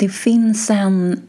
det 0.00 0.08
finns 0.08 0.70
en... 0.70 1.22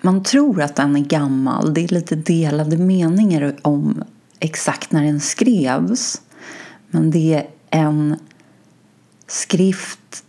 Man 0.00 0.22
tror 0.22 0.62
att 0.62 0.76
den 0.76 0.96
är 0.96 1.00
gammal. 1.00 1.74
Det 1.74 1.84
är 1.84 1.88
lite 1.88 2.16
delade 2.16 2.76
meningar 2.76 3.56
om 3.62 4.04
exakt 4.40 4.92
när 4.92 5.04
den 5.04 5.20
skrevs. 5.20 6.22
Men 6.88 7.10
det 7.10 7.34
är 7.70 7.80
en 7.80 8.16
skrift 9.26 10.24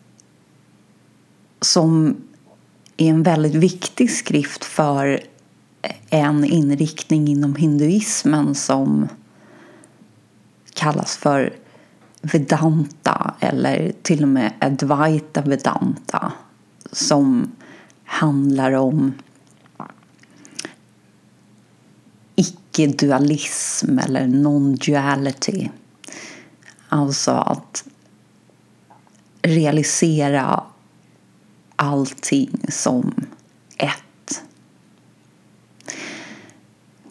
som 1.62 2.18
är 2.98 3.10
en 3.10 3.24
väldigt 3.24 3.56
viktig 3.56 4.12
skrift 4.12 4.66
för 4.66 5.20
en 6.10 6.46
inriktning 6.46 7.28
inom 7.28 7.56
hinduismen 7.56 8.56
som 8.56 9.08
kallas 10.74 11.18
för 11.18 11.54
Vedanta 12.22 13.34
eller 13.40 13.92
till 14.02 14.24
och 14.24 14.30
med 14.30 14.54
Advaita 14.60 15.42
Vedanta 15.42 16.32
som 16.92 17.52
handlar 18.04 18.72
om 18.72 19.14
icke-dualism 22.36 24.00
eller 24.00 24.28
non-duality. 24.28 25.70
Alltså 26.90 27.32
att 27.32 27.84
realisera 29.42 30.64
allting 31.76 32.66
som 32.70 33.14
ett. 33.78 34.44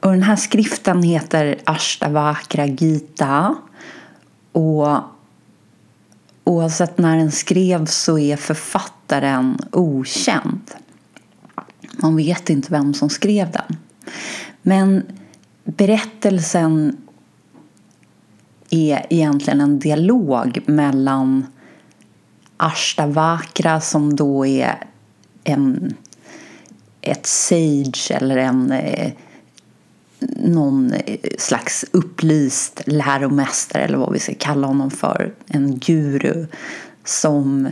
Och 0.00 0.10
den 0.10 0.22
här 0.22 0.36
skriften 0.36 1.02
heter 1.02 1.60
Ashtavakra 1.64 2.66
Gita 2.66 3.56
och 4.56 4.98
oavsett 6.44 6.98
när 6.98 7.16
den 7.16 7.32
skrevs 7.32 7.94
så 7.94 8.18
är 8.18 8.36
författaren 8.36 9.58
okänd. 9.72 10.70
Man 11.92 12.16
vet 12.16 12.50
inte 12.50 12.72
vem 12.72 12.94
som 12.94 13.10
skrev 13.10 13.50
den. 13.50 13.76
Men 14.62 15.02
berättelsen 15.64 16.96
är 18.70 19.06
egentligen 19.10 19.60
en 19.60 19.78
dialog 19.78 20.60
mellan 20.66 21.46
Ashtavakra 22.56 23.80
som 23.80 24.16
då 24.16 24.46
är 24.46 24.84
en, 25.44 25.94
ett 27.00 27.26
sage 27.26 28.10
eller 28.10 28.36
en 28.36 28.72
eh, 28.72 29.12
någon 30.36 30.92
eh, 30.92 31.18
slags 31.38 31.84
upplyst 31.90 32.82
läromästare 32.86 33.82
eller 33.82 33.98
vad 33.98 34.12
vi 34.12 34.18
ska 34.18 34.34
kalla 34.38 34.66
honom 34.66 34.90
för, 34.90 35.34
en 35.46 35.78
guru 35.78 36.46
som 37.04 37.68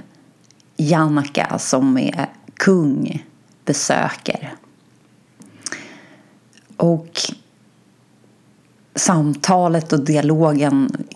Janaka 0.76 1.58
som 1.58 1.98
är 1.98 2.26
kung 2.56 3.24
besöker. 3.64 4.54
Och 6.76 7.20
samtalet 8.94 9.92
och 9.92 10.04
dialogen 10.04 11.06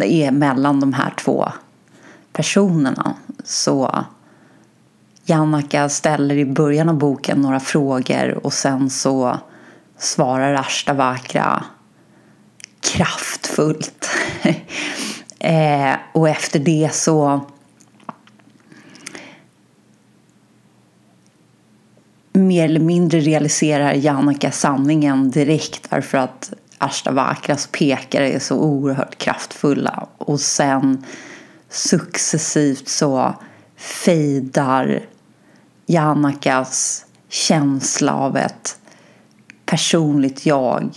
är 0.00 0.30
mellan 0.30 0.80
de 0.80 0.92
här 0.92 1.14
två 1.18 1.48
personerna. 2.32 3.14
Så 3.44 4.04
Janaka 5.24 5.88
ställer 5.88 6.36
i 6.36 6.44
början 6.44 6.88
av 6.88 6.98
boken 6.98 7.40
några 7.40 7.60
frågor 7.60 8.46
och 8.46 8.52
sen 8.52 8.90
så 8.90 9.38
svarar 10.04 10.54
Ashtavakra 10.54 11.64
kraftfullt. 12.80 14.08
eh, 15.38 15.94
och 16.12 16.28
efter 16.28 16.58
det 16.58 16.94
så 16.94 17.40
mer 22.32 22.64
eller 22.64 22.80
mindre 22.80 23.20
realiserar 23.20 23.92
Janaka 23.92 24.50
sanningen 24.50 25.30
direkt 25.30 25.90
därför 25.90 26.18
att 26.18 26.52
Ashtavakras 26.78 27.68
pekare 27.72 28.30
är 28.30 28.38
så 28.38 28.56
oerhört 28.56 29.18
kraftfulla. 29.18 30.06
Och 30.18 30.40
sen 30.40 31.04
successivt 31.68 32.88
så 32.88 33.34
fejdar 33.76 35.00
Janakas 35.86 37.06
känsla 37.28 38.14
av 38.14 38.36
ett 38.36 38.78
personligt 39.74 40.46
jag 40.46 40.90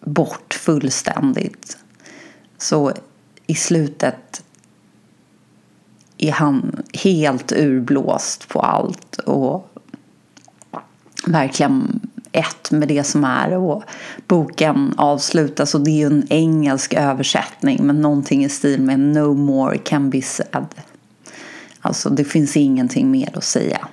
bort 0.00 0.54
fullständigt. 0.54 1.78
Så 2.58 2.92
i 3.46 3.54
slutet 3.54 4.42
är 6.18 6.32
han 6.32 6.82
helt 6.94 7.52
urblåst 7.52 8.48
på 8.48 8.60
allt 8.60 9.16
och 9.16 9.68
verkligen 11.26 12.00
ett 12.32 12.70
med 12.70 12.88
det 12.88 13.04
som 13.04 13.24
är. 13.24 13.52
Och 13.52 13.82
boken 14.26 14.94
avslutas 14.96 15.74
och 15.74 15.84
det 15.84 15.90
är 15.90 15.98
ju 15.98 16.06
en 16.06 16.26
engelsk 16.28 16.94
översättning 16.94 17.86
men 17.86 18.00
någonting 18.00 18.44
i 18.44 18.48
stil 18.48 18.82
med 18.82 19.00
No 19.00 19.34
more 19.34 19.78
can 19.78 20.10
be 20.10 20.22
said. 20.22 20.66
Alltså 21.80 22.10
det 22.10 22.24
finns 22.24 22.56
ingenting 22.56 23.10
mer 23.10 23.38
att 23.38 23.44
säga. 23.44 23.88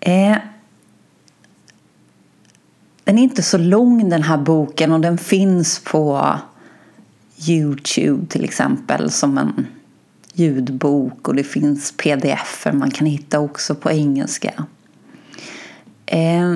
Eh, 0.00 0.36
den 3.04 3.18
är 3.18 3.22
inte 3.22 3.42
så 3.42 3.58
lång 3.58 4.08
den 4.08 4.22
här 4.22 4.38
boken 4.38 4.92
och 4.92 5.00
den 5.00 5.18
finns 5.18 5.78
på 5.78 6.34
Youtube 7.48 8.26
till 8.26 8.44
exempel 8.44 9.10
som 9.10 9.38
en 9.38 9.66
ljudbok 10.32 11.28
och 11.28 11.34
det 11.34 11.44
finns 11.44 11.92
pdf 11.96 12.66
man 12.72 12.90
kan 12.90 13.06
hitta 13.06 13.40
också 13.40 13.74
på 13.74 13.90
engelska. 13.90 14.66
Eh, 16.06 16.54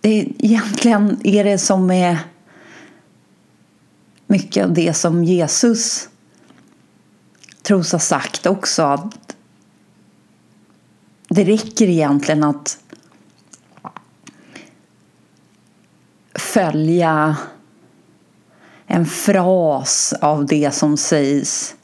det, 0.00 0.28
egentligen 0.38 1.20
är 1.24 1.44
det 1.44 1.58
som 1.58 1.86
med 1.86 2.18
mycket 4.26 4.64
av 4.64 4.74
det 4.74 4.94
som 4.94 5.24
Jesus 5.24 6.08
tros 7.62 7.92
ha 7.92 7.98
sagt 7.98 8.46
också 8.46 8.82
att 8.82 9.36
det 11.28 11.44
räcker 11.44 11.88
egentligen 11.88 12.44
att 12.44 12.78
följa 16.38 17.36
en 18.86 19.06
fras 19.06 20.14
av 20.20 20.46
det 20.46 20.74
som 20.74 20.96
sägs 20.96 21.74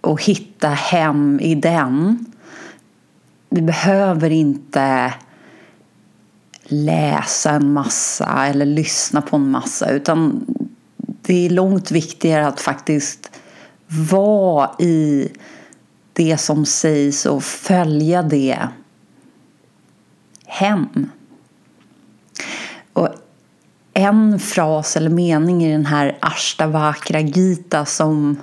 och 0.00 0.22
hitta 0.22 0.68
hem 0.68 1.40
i 1.40 1.54
den. 1.54 2.26
Vi 3.48 3.62
behöver 3.62 4.30
inte 4.30 5.14
läsa 6.64 7.50
en 7.50 7.72
massa 7.72 8.46
eller 8.46 8.66
lyssna 8.66 9.22
på 9.22 9.36
en 9.36 9.50
massa 9.50 9.90
utan 9.90 10.46
det 11.22 11.46
är 11.46 11.50
långt 11.50 11.90
viktigare 11.90 12.46
att 12.46 12.60
faktiskt 12.60 13.30
vara 13.86 14.70
i 14.78 15.28
det 16.12 16.36
som 16.36 16.66
sägs 16.66 17.26
och 17.26 17.44
följa 17.44 18.22
det 18.22 18.68
hem. 20.46 21.10
Och 22.96 23.08
en 23.94 24.38
fras 24.38 24.96
eller 24.96 25.10
mening 25.10 25.64
i 25.64 25.72
den 25.72 25.86
här 25.86 26.18
Ashtavakra 26.20 27.20
Gita 27.20 27.84
som 27.84 28.42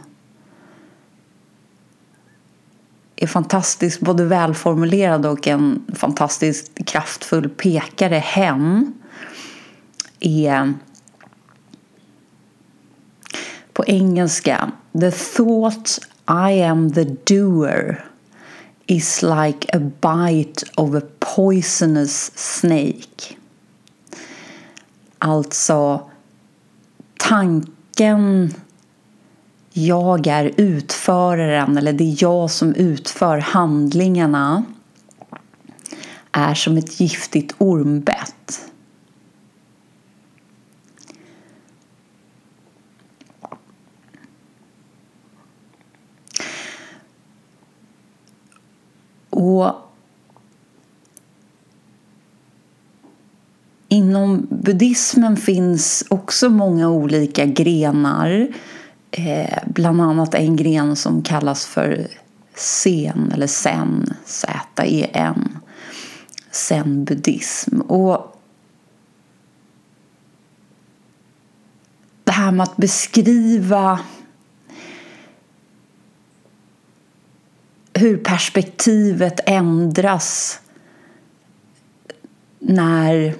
är 3.15 3.27
fantastiskt 3.27 3.99
både 3.99 4.25
välformulerad 4.25 5.25
och 5.25 5.47
en 5.47 5.85
fantastiskt 5.95 6.85
kraftfull 6.85 7.49
pekare 7.49 8.15
hem 8.15 8.93
är 10.19 10.73
på 13.73 13.85
engelska 13.85 14.71
The 14.99 15.11
thought 15.11 15.99
I 16.27 16.63
am 16.63 16.93
the 16.93 17.03
doer 17.03 18.05
is 18.85 19.21
like 19.21 19.77
a 19.77 19.79
bite 19.79 20.65
of 20.75 20.95
a 20.95 21.01
poisonous 21.35 22.31
snake. 22.35 23.42
Alltså 25.25 26.09
tanken 27.17 28.53
jag 29.73 30.27
är 30.27 30.51
utföraren 30.57 31.77
eller 31.77 31.93
det 31.93 32.03
är 32.03 32.23
jag 32.23 32.51
som 32.51 32.73
utför 32.75 33.37
handlingarna 33.37 34.63
är 36.31 36.53
som 36.53 36.77
ett 36.77 36.99
giftigt 36.99 37.55
ormbett. 37.57 38.71
Och 49.29 49.92
inom 53.93 54.47
buddhismen 54.49 55.37
finns 55.37 56.03
också 56.09 56.49
många 56.49 56.89
olika 56.89 57.45
grenar 57.45 58.47
eh, 59.11 59.57
bland 59.65 60.01
annat 60.01 60.33
en 60.33 60.55
gren 60.55 60.95
som 60.95 61.23
kallas 61.23 61.65
för 61.65 62.07
Zen 62.55 63.31
eller 63.31 63.47
Zen, 63.47 64.13
Z-E-N, 64.25 65.57
Zen-buddhism. 66.51 67.81
Och 67.81 68.41
det 72.23 72.31
här 72.31 72.51
med 72.51 72.63
att 72.63 72.77
beskriva 72.77 73.99
hur 77.93 78.17
perspektivet 78.17 79.39
ändras 79.45 80.59
när 82.59 83.35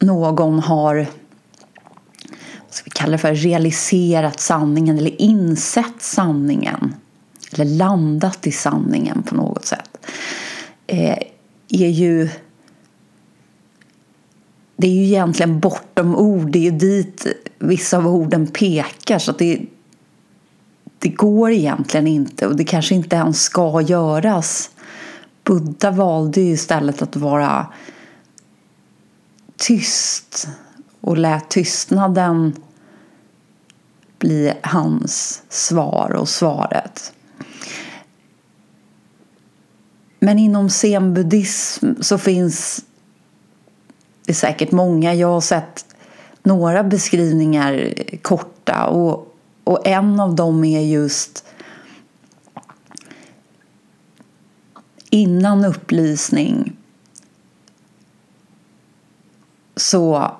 någon 0.00 0.58
har 0.58 1.06
ska 2.70 2.84
vi 2.84 2.90
kalla 2.90 3.12
det 3.12 3.18
för, 3.18 3.34
realiserat 3.34 4.40
sanningen 4.40 4.98
eller 4.98 5.22
insett 5.22 6.02
sanningen 6.02 6.94
eller 7.52 7.64
landat 7.64 8.46
i 8.46 8.52
sanningen 8.52 9.22
på 9.22 9.34
något 9.34 9.64
sätt 9.64 10.06
eh, 10.86 11.18
är 11.68 11.88
ju 11.88 12.28
det 14.80 14.86
är 14.86 14.92
ju 14.92 15.04
egentligen 15.04 15.60
bortom 15.60 16.16
ord, 16.16 16.50
det 16.50 16.58
är 16.58 16.62
ju 16.62 16.70
dit 16.70 17.26
vissa 17.58 17.96
av 17.96 18.06
orden 18.06 18.46
pekar 18.46 19.18
så 19.18 19.30
att 19.30 19.38
det, 19.38 19.60
det 20.98 21.08
går 21.08 21.50
egentligen 21.50 22.06
inte 22.06 22.46
och 22.46 22.56
det 22.56 22.64
kanske 22.64 22.94
inte 22.94 23.16
ens 23.16 23.42
ska 23.42 23.80
göras. 23.80 24.70
Buddha 25.44 25.90
valde 25.90 26.40
ju 26.40 26.52
istället 26.52 27.02
att 27.02 27.16
vara 27.16 27.66
tyst 29.58 30.48
och 31.00 31.16
lät 31.16 31.50
tystnaden 31.50 32.54
bli 34.18 34.52
hans 34.62 35.42
svar 35.48 36.14
och 36.14 36.28
svaret. 36.28 37.12
Men 40.20 40.38
inom 40.38 40.70
zenbuddism 40.70 41.86
så 42.00 42.18
finns 42.18 42.84
det 44.26 44.34
säkert 44.34 44.72
många. 44.72 45.14
Jag 45.14 45.28
har 45.28 45.40
sett 45.40 45.84
några 46.42 46.84
beskrivningar 46.84 47.94
korta 48.22 48.86
och, 48.86 49.34
och 49.64 49.86
en 49.86 50.20
av 50.20 50.34
dem 50.34 50.64
är 50.64 50.80
just 50.80 51.44
innan 55.10 55.64
upplysning 55.64 56.77
så 59.78 60.36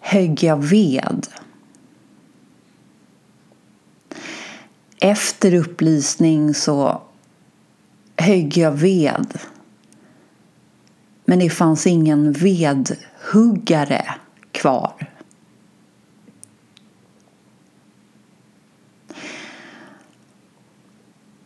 högg 0.00 0.42
jag 0.42 0.56
ved. 0.56 1.26
Efter 5.00 5.54
upplysning 5.54 6.54
så 6.54 7.02
högg 8.16 8.56
jag 8.56 8.72
ved. 8.72 9.38
Men 11.24 11.38
det 11.38 11.50
fanns 11.50 11.86
ingen 11.86 12.32
vedhuggare 12.32 14.14
kvar. 14.52 15.10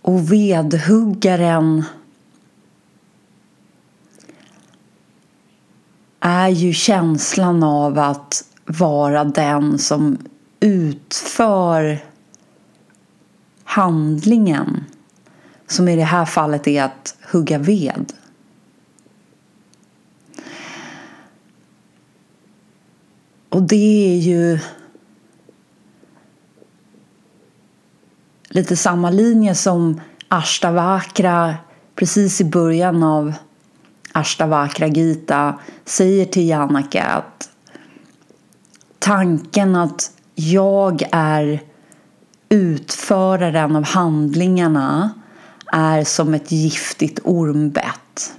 Och 0.02 0.32
vedhuggaren 0.32 1.84
är 6.24 6.48
ju 6.48 6.72
känslan 6.72 7.62
av 7.62 7.98
att 7.98 8.44
vara 8.66 9.24
den 9.24 9.78
som 9.78 10.18
utför 10.60 11.98
handlingen 13.64 14.84
som 15.66 15.88
i 15.88 15.96
det 15.96 16.04
här 16.04 16.24
fallet 16.24 16.68
är 16.68 16.82
att 16.82 17.16
hugga 17.32 17.58
ved. 17.58 18.12
Och 23.48 23.62
det 23.62 24.14
är 24.14 24.18
ju 24.18 24.58
lite 28.48 28.76
samma 28.76 29.10
linje 29.10 29.54
som 29.54 30.00
Ashtavakra 30.28 31.54
precis 31.94 32.40
i 32.40 32.44
början 32.44 33.02
av 33.02 33.34
Ashtavakra 34.12 34.86
Gita 34.88 35.58
säger 35.84 36.26
till 36.26 36.48
Janaka 36.48 37.04
att 37.04 37.50
tanken 38.98 39.76
att 39.76 40.10
jag 40.34 41.02
är 41.12 41.60
utföraren 42.48 43.76
av 43.76 43.84
handlingarna 43.84 45.10
är 45.72 46.04
som 46.04 46.34
ett 46.34 46.52
giftigt 46.52 47.20
ormbett. 47.24 48.32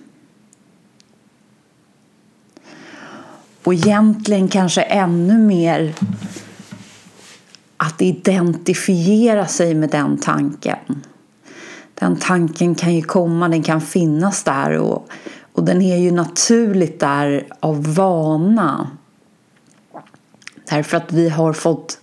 Och 3.63 3.73
egentligen 3.73 4.47
kanske 4.47 4.81
ännu 4.81 5.37
mer 5.37 5.93
att 7.77 8.01
identifiera 8.01 9.47
sig 9.47 9.75
med 9.75 9.89
den 9.89 10.17
tanken. 10.17 11.03
Den 11.93 12.15
tanken 12.15 12.75
kan 12.75 12.95
ju 12.95 13.01
komma, 13.01 13.49
den 13.49 13.63
kan 13.63 13.81
finnas 13.81 14.43
där 14.43 14.77
och, 14.77 15.07
och 15.53 15.63
den 15.63 15.81
är 15.81 15.97
ju 15.97 16.11
naturligt 16.11 16.99
där 16.99 17.47
av 17.59 17.93
vana. 17.95 18.89
Därför 20.69 20.97
att 20.97 21.13
vi 21.13 21.29
har 21.29 21.53
fått 21.53 21.99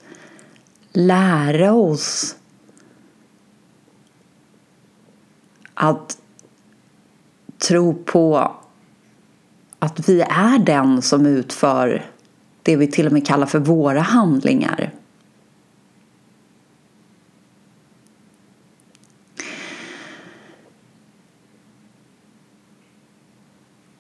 lära 0.93 1.73
oss 1.73 2.37
att 5.75 6.19
tro 7.58 7.94
på 7.94 8.52
att 9.79 10.08
vi 10.08 10.20
är 10.20 10.58
den 10.58 11.03
som 11.03 11.26
utför 11.26 12.06
det 12.62 12.76
vi 12.76 12.87
till 12.87 13.06
och 13.06 13.12
med 13.12 13.26
kallar 13.26 13.46
för 13.46 13.58
våra 13.58 14.00
handlingar. 14.00 14.93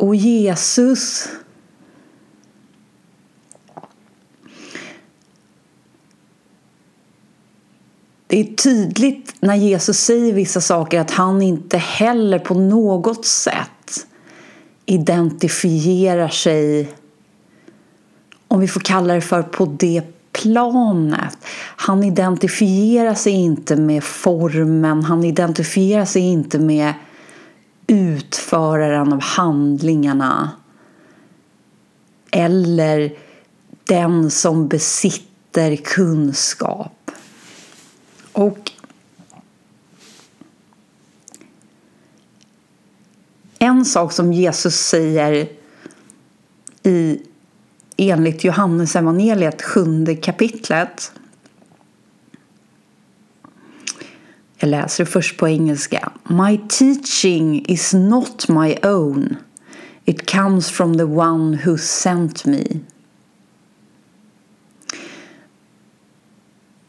Och 0.00 0.16
Jesus 0.16 1.28
Det 8.26 8.40
är 8.40 8.44
tydligt 8.44 9.34
när 9.40 9.54
Jesus 9.54 9.98
säger 9.98 10.32
vissa 10.32 10.60
saker 10.60 11.00
att 11.00 11.10
han 11.10 11.42
inte 11.42 11.78
heller 11.78 12.38
på 12.38 12.54
något 12.54 13.26
sätt 13.26 14.06
identifierar 14.86 16.28
sig, 16.28 16.88
om 18.48 18.60
vi 18.60 18.68
får 18.68 18.80
kalla 18.80 19.14
det 19.14 19.20
för 19.20 19.42
på 19.42 19.66
det 19.66 20.02
planet. 20.32 21.38
Han 21.76 22.04
identifierar 22.04 23.14
sig 23.14 23.32
inte 23.32 23.76
med 23.76 24.04
formen, 24.04 25.04
han 25.04 25.24
identifierar 25.24 26.04
sig 26.04 26.22
inte 26.22 26.58
med 26.58 26.94
utföraren 27.90 29.12
av 29.12 29.20
handlingarna 29.22 30.50
eller 32.30 33.12
den 33.84 34.30
som 34.30 34.68
besitter 34.68 35.76
kunskap. 35.76 37.10
Och 38.32 38.72
en 43.58 43.84
sak 43.84 44.12
som 44.12 44.32
Jesus 44.32 44.76
säger 44.76 45.48
i 46.82 47.22
enligt 47.96 48.44
Johannes 48.44 48.96
evangeliet 48.96 49.62
sjunde 49.62 50.16
kapitlet. 50.16 51.12
Jag 54.62 54.70
läser 54.70 55.04
det 55.04 55.10
först 55.10 55.36
på 55.36 55.48
engelska. 55.48 56.12
My 56.28 56.60
teaching 56.68 57.64
is 57.64 57.94
not 57.94 58.48
my 58.48 58.76
own. 58.82 59.36
It 60.04 60.30
comes 60.30 60.70
from 60.70 60.96
the 60.96 61.04
one 61.04 61.58
who 61.64 61.78
sent 61.78 62.44
me. 62.44 62.64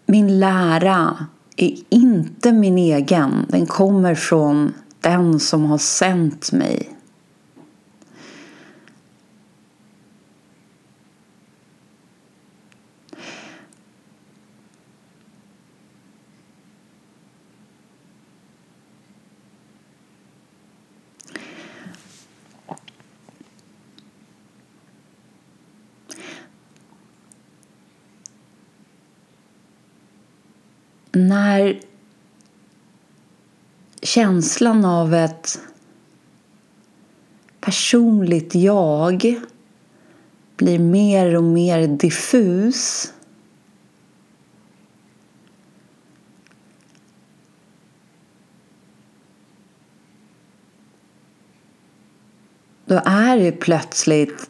Min 0.05 0.39
lära 0.39 1.27
är 1.57 1.75
inte 1.89 2.51
min 2.51 2.77
egen. 2.77 3.45
Den 3.49 3.65
kommer 3.65 4.15
från 4.15 4.73
den 5.01 5.39
som 5.39 5.65
har 5.65 5.77
sänt 5.77 6.51
mig. 6.51 6.89
När 31.11 31.79
känslan 34.01 34.85
av 34.85 35.13
ett 35.13 35.59
personligt 37.59 38.55
jag 38.55 39.41
blir 40.57 40.79
mer 40.79 41.35
och 41.37 41.43
mer 41.43 41.87
diffus 41.87 43.13
då 52.85 53.01
är 53.05 53.37
det 53.37 53.51
plötsligt 53.51 54.49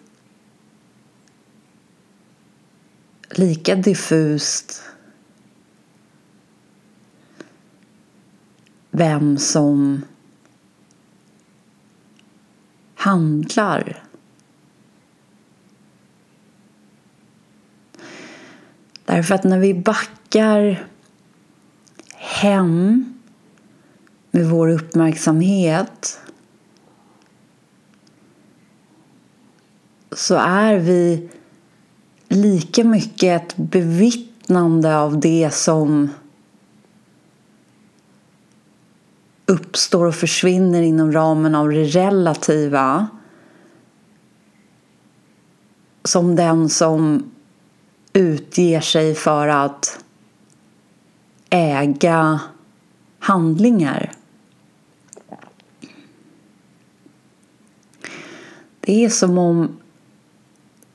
lika 3.30 3.76
diffust 3.76 4.91
vem 8.92 9.38
som 9.38 10.02
handlar. 12.96 14.04
Därför 19.06 19.36
att 19.36 19.44
när 19.44 19.60
vi 19.60 19.74
backar 19.74 20.88
hem 22.16 23.14
med 24.32 24.50
vår 24.50 24.70
uppmärksamhet 24.70 26.20
så 30.12 30.36
är 30.36 30.76
vi 30.76 31.30
lika 32.28 32.84
mycket 32.84 33.42
ett 33.42 33.58
bevittnande 33.58 34.98
av 34.98 35.20
det 35.20 35.54
som 35.54 36.10
uppstår 39.52 40.06
och 40.06 40.16
försvinner 40.16 40.82
inom 40.82 41.12
ramen 41.12 41.56
av 41.56 41.70
det 41.70 41.84
relativa 41.84 43.08
som 46.04 46.36
den 46.36 46.70
som 46.70 47.32
utger 48.14 48.82
sig 48.82 49.16
för 49.16 49.48
att 49.48 50.04
äga 51.50 52.40
handlingar. 53.20 54.12
Det 58.80 59.06
är 59.06 59.10
som 59.10 59.38
om 59.38 59.78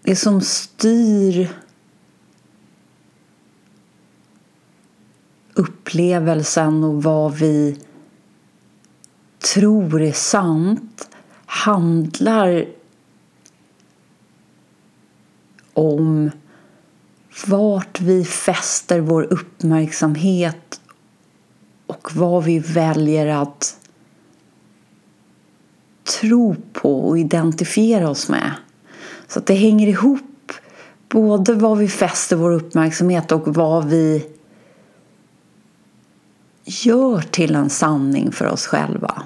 det 0.03 0.17
som 0.17 0.41
styr 0.41 1.49
upplevelsen 5.55 6.85
och 6.85 7.03
vad 7.03 7.35
vi 7.35 7.79
tror 9.55 10.03
är 10.03 10.13
sant 10.13 11.09
handlar 11.47 12.67
om 15.73 16.31
vart 17.47 18.01
vi 18.01 18.25
fäster 18.25 19.01
vår 19.01 19.23
uppmärksamhet 19.23 20.81
och 21.87 22.17
vad 22.17 22.45
vi 22.45 22.59
väljer 22.59 23.27
att 23.27 23.77
tro 26.21 26.57
på 26.73 27.09
och 27.09 27.19
identifiera 27.19 28.11
oss 28.11 28.29
med. 28.29 28.53
Så 29.29 29.39
att 29.39 29.47
det 29.47 29.55
hänger 29.55 29.89
ihop 29.89 30.53
både 31.09 31.55
vad 31.55 31.79
vi 31.79 31.89
fäster 31.89 32.37
vår 32.37 32.51
uppmärksamhet 32.51 33.33
och 33.33 33.55
vad 33.55 33.85
vi 33.85 34.27
gör 36.65 37.21
till 37.21 37.55
en 37.55 37.71
sanning 37.71 38.33
för 38.33 38.47
oss 38.47 38.67
själva. 38.67 39.23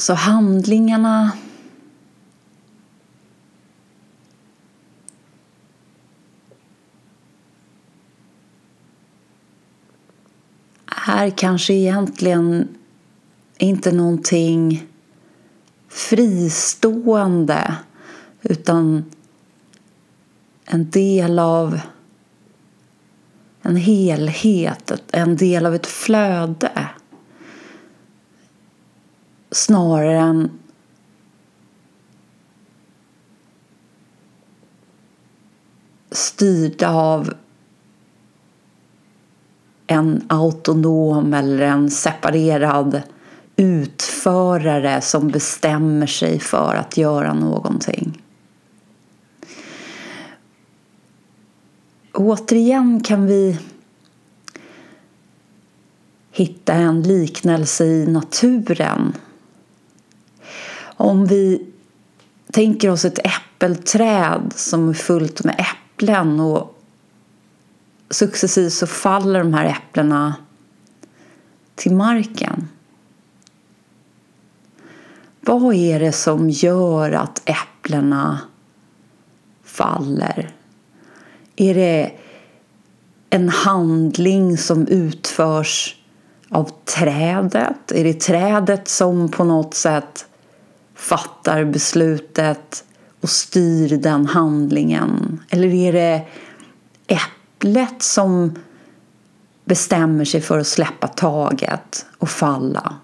Så 0.00 0.14
handlingarna 0.14 1.32
är 11.06 11.30
kanske 11.30 11.74
egentligen 11.74 12.68
inte 13.58 13.92
någonting 13.92 14.86
fristående 15.88 17.74
utan 18.42 19.04
en 20.64 20.90
del 20.90 21.38
av 21.38 21.80
en 23.62 23.76
helhet, 23.76 24.92
en 25.12 25.36
del 25.36 25.66
av 25.66 25.74
ett 25.74 25.86
flöde 25.86 26.88
snarare 29.50 30.18
än 30.18 30.50
styrda 36.10 36.90
av 36.90 37.34
en 39.86 40.24
autonom 40.28 41.34
eller 41.34 41.60
en 41.60 41.90
separerad 41.90 43.02
utförare 43.56 45.00
som 45.00 45.28
bestämmer 45.28 46.06
sig 46.06 46.40
för 46.40 46.74
att 46.74 46.96
göra 46.96 47.34
någonting. 47.34 48.22
Återigen 52.12 53.00
kan 53.00 53.26
vi 53.26 53.58
hitta 56.30 56.72
en 56.72 57.02
liknelse 57.02 57.84
i 57.84 58.06
naturen 58.06 59.12
om 61.00 61.26
vi 61.26 61.66
tänker 62.52 62.90
oss 62.90 63.04
ett 63.04 63.18
äppelträd 63.18 64.52
som 64.56 64.88
är 64.88 64.94
fullt 64.94 65.44
med 65.44 65.54
äpplen 65.58 66.40
och 66.40 66.78
successivt 68.10 68.72
så 68.72 68.86
faller 68.86 69.38
de 69.38 69.54
här 69.54 69.64
äpplena 69.64 70.34
till 71.74 71.92
marken. 71.92 72.68
Vad 75.40 75.74
är 75.74 76.00
det 76.00 76.12
som 76.12 76.50
gör 76.50 77.12
att 77.12 77.42
äpplena 77.44 78.40
faller? 79.64 80.50
Är 81.56 81.74
det 81.74 82.12
en 83.30 83.48
handling 83.48 84.58
som 84.58 84.86
utförs 84.86 85.96
av 86.48 86.70
trädet? 86.84 87.92
Är 87.92 88.04
det 88.04 88.20
trädet 88.20 88.88
som 88.88 89.28
på 89.28 89.44
något 89.44 89.74
sätt 89.74 90.26
fattar 91.00 91.64
beslutet 91.64 92.84
och 93.20 93.30
styr 93.30 93.96
den 93.96 94.26
handlingen? 94.26 95.40
Eller 95.48 95.74
är 95.74 95.92
det 95.92 96.26
äpplet 97.06 98.02
som 98.02 98.58
bestämmer 99.64 100.24
sig 100.24 100.40
för 100.40 100.58
att 100.58 100.66
släppa 100.66 101.08
taget 101.08 102.06
och 102.18 102.28
falla? 102.30 102.96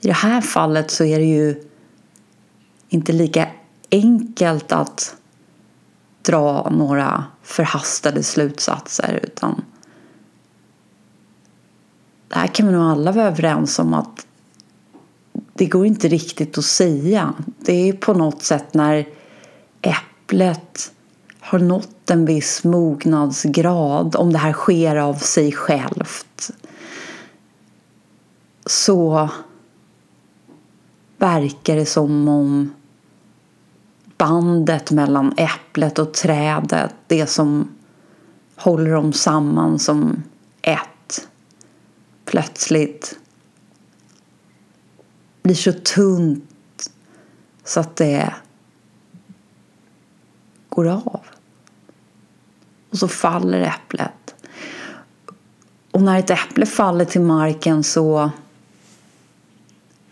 I 0.00 0.06
det 0.06 0.12
här 0.12 0.40
fallet 0.40 0.90
så 0.90 1.04
är 1.04 1.18
det 1.18 1.24
ju 1.24 1.62
inte 2.88 3.12
lika 3.12 3.48
enkelt 3.90 4.72
att 4.72 5.16
dra 6.22 6.70
några 6.70 7.24
förhastade 7.42 8.22
slutsatser 8.22 9.20
utan 9.22 9.64
det 12.28 12.34
här 12.34 12.46
kan 12.46 12.66
vi 12.66 12.72
nog 12.72 12.82
alla 12.82 13.12
vara 13.12 13.26
överens 13.26 13.78
om 13.78 13.94
att 13.94 14.26
det 15.54 15.66
går 15.66 15.86
inte 15.86 16.08
riktigt 16.08 16.58
att 16.58 16.64
säga. 16.64 17.34
Det 17.58 17.88
är 17.88 17.92
på 17.92 18.14
något 18.14 18.42
sätt 18.42 18.74
när 18.74 19.08
äpplet 19.80 20.92
har 21.40 21.58
nått 21.58 22.10
en 22.10 22.24
viss 22.24 22.64
mognadsgrad, 22.64 24.16
om 24.16 24.32
det 24.32 24.38
här 24.38 24.52
sker 24.52 24.96
av 24.96 25.14
sig 25.14 25.52
självt, 25.52 26.50
så 28.66 29.28
verkar 31.18 31.76
det 31.76 31.86
som 31.86 32.28
om 32.28 32.74
bandet 34.18 34.90
mellan 34.90 35.34
äpplet 35.36 35.98
och 35.98 36.14
trädet, 36.14 36.94
det 37.06 37.26
som 37.26 37.68
håller 38.56 38.90
dem 38.90 39.12
samman 39.12 39.78
som 39.78 40.22
ett, 40.62 40.80
plötsligt 42.26 43.18
blir 45.42 45.54
så 45.54 45.72
tunt 45.72 46.90
så 47.64 47.80
att 47.80 47.96
det 47.96 48.34
går 50.68 50.88
av. 50.88 51.20
Och 52.90 52.98
så 52.98 53.08
faller 53.08 53.60
äpplet. 53.60 54.34
Och 55.90 56.02
när 56.02 56.18
ett 56.18 56.30
äpple 56.30 56.66
faller 56.66 57.04
till 57.04 57.20
marken 57.20 57.84
så 57.84 58.30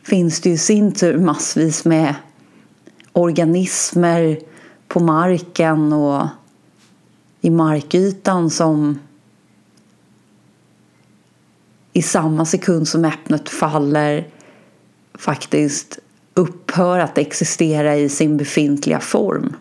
finns 0.02 0.40
det 0.40 0.50
i 0.50 0.58
sin 0.58 0.92
tur 0.92 1.18
massvis 1.18 1.84
med 1.84 2.14
organismer 3.12 4.38
på 4.88 5.00
marken 5.00 5.92
och 5.92 6.26
i 7.40 7.50
markytan 7.50 8.50
som 8.50 8.98
i 11.96 12.02
samma 12.02 12.44
sekund 12.44 12.88
som 12.88 13.04
äpplet 13.04 13.48
faller 13.48 14.28
faktiskt 15.14 15.98
upphör 16.34 16.98
att 16.98 17.18
existera 17.18 17.96
i 17.96 18.08
sin 18.08 18.36
befintliga 18.36 19.00
form. 19.00 19.56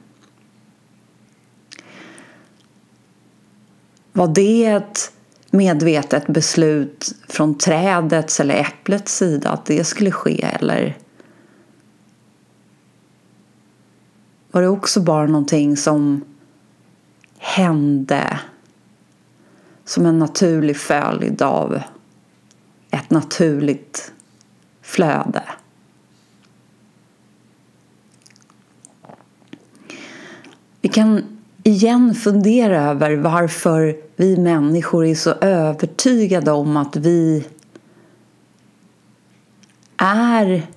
Var 4.12 4.28
det 4.28 4.66
ett 4.66 5.12
medvetet 5.52 6.28
beslut 6.28 7.16
från 7.28 7.58
trädets 7.58 8.40
eller 8.40 8.56
äpplets 8.56 9.18
sida 9.18 9.50
att 9.50 9.66
det 9.66 9.84
skulle 9.84 10.12
ske 10.12 10.42
eller 10.42 10.98
var 14.52 14.62
det 14.62 14.68
också 14.68 15.02
bara 15.02 15.26
någonting 15.26 15.78
som 15.78 16.26
hände 17.38 18.40
som 19.86 20.06
en 20.06 20.20
naturlig 20.20 20.78
följd 20.78 21.42
av 21.42 21.82
ett 22.94 23.10
naturligt 23.10 24.12
flöde. 24.82 25.44
Vi 30.82 30.90
kan 30.90 31.24
igen 31.64 32.16
fundera 32.16 32.82
över 32.82 33.16
varför 33.16 33.98
vi 34.16 34.38
människor 34.38 35.06
är 35.06 35.16
så 35.16 35.32
övertygade 35.32 36.52
om 36.52 36.78
att 36.78 36.96
vi 36.96 37.48
är 39.98 40.68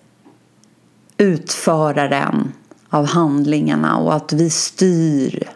utföraren 1.17 2.53
av 2.89 3.07
handlingarna 3.07 3.97
och 3.97 4.15
att 4.15 4.33
vi 4.33 4.51
styr 4.51 5.49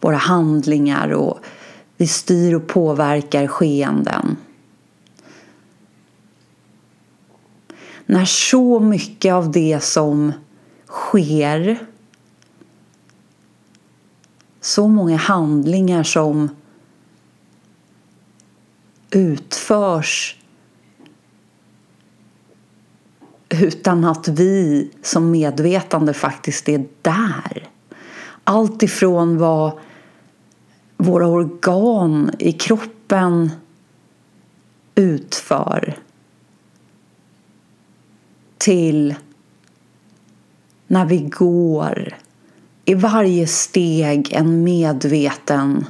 våra 0.00 0.16
handlingar 0.16 1.12
och 1.12 1.38
vi 1.96 2.06
styr 2.06 2.54
och 2.54 2.66
påverkar 2.66 3.46
skeenden. 3.46 4.36
När 8.10 8.24
så 8.24 8.80
mycket 8.80 9.32
av 9.32 9.50
det 9.50 9.80
som 9.82 10.32
sker 10.86 11.78
så 14.60 14.88
många 14.88 15.16
handlingar 15.16 16.02
som 16.02 16.48
utförs 19.10 20.36
utan 23.48 24.04
att 24.04 24.28
vi 24.28 24.90
som 25.02 25.30
medvetande 25.30 26.14
faktiskt 26.14 26.68
är 26.68 26.86
där. 27.02 27.68
Allt 28.44 28.82
ifrån 28.82 29.38
vad 29.38 29.72
våra 30.96 31.26
organ 31.26 32.30
i 32.38 32.52
kroppen 32.52 33.50
utför 34.94 35.98
till 38.60 39.14
när 40.86 41.04
vi 41.04 41.18
går. 41.18 42.16
I 42.84 42.94
varje 42.94 43.46
steg 43.46 44.32
en 44.32 44.64
medveten 44.64 45.86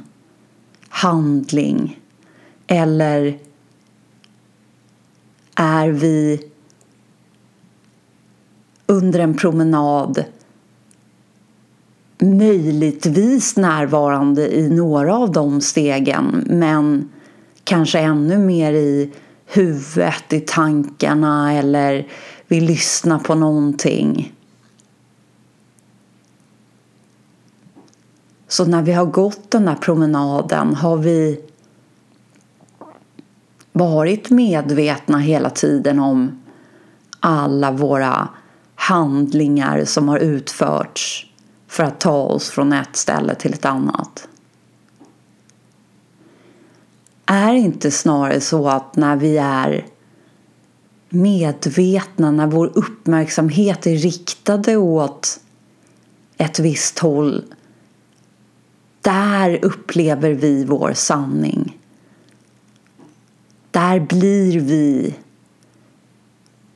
handling. 0.89 1.99
Eller 2.67 3.37
är 5.55 5.87
vi 5.89 6.41
under 8.85 9.19
en 9.19 9.33
promenad 9.33 10.23
möjligtvis 12.19 13.55
närvarande 13.55 14.55
i 14.55 14.69
några 14.69 15.15
av 15.15 15.31
de 15.31 15.61
stegen 15.61 16.43
men 16.47 17.09
kanske 17.63 17.99
ännu 17.99 18.37
mer 18.37 18.73
i 18.73 19.11
huvudet, 19.45 20.33
i 20.33 20.39
tankarna 20.39 21.53
eller 21.53 22.07
vi 22.51 22.61
lyssnar 22.61 23.19
på 23.19 23.35
någonting. 23.35 24.33
Så 28.47 28.65
när 28.65 28.81
vi 28.81 28.93
har 28.93 29.05
gått 29.05 29.51
den 29.51 29.67
här 29.67 29.75
promenaden 29.75 30.75
har 30.75 30.97
vi 30.97 31.41
varit 33.71 34.29
medvetna 34.29 35.17
hela 35.17 35.49
tiden 35.49 35.99
om 35.99 36.41
alla 37.19 37.71
våra 37.71 38.29
handlingar 38.75 39.85
som 39.85 40.07
har 40.07 40.19
utförts 40.19 41.31
för 41.67 41.83
att 41.83 41.99
ta 41.99 42.21
oss 42.21 42.49
från 42.49 42.73
ett 42.73 42.95
ställe 42.95 43.35
till 43.35 43.53
ett 43.53 43.65
annat. 43.65 44.27
Är 47.25 47.53
inte 47.53 47.91
snarare 47.91 48.41
så 48.41 48.69
att 48.69 48.95
när 48.95 49.15
vi 49.15 49.37
är 49.37 49.85
medvetna, 51.11 52.31
när 52.31 52.47
vår 52.47 52.71
uppmärksamhet 52.75 53.87
är 53.87 53.95
riktade 53.97 54.77
åt 54.77 55.39
ett 56.37 56.59
visst 56.59 56.99
håll 56.99 57.43
där 59.01 59.65
upplever 59.65 60.31
vi 60.31 60.65
vår 60.65 60.93
sanning. 60.93 61.77
Där 63.71 63.99
blir 63.99 64.59
vi 64.59 65.15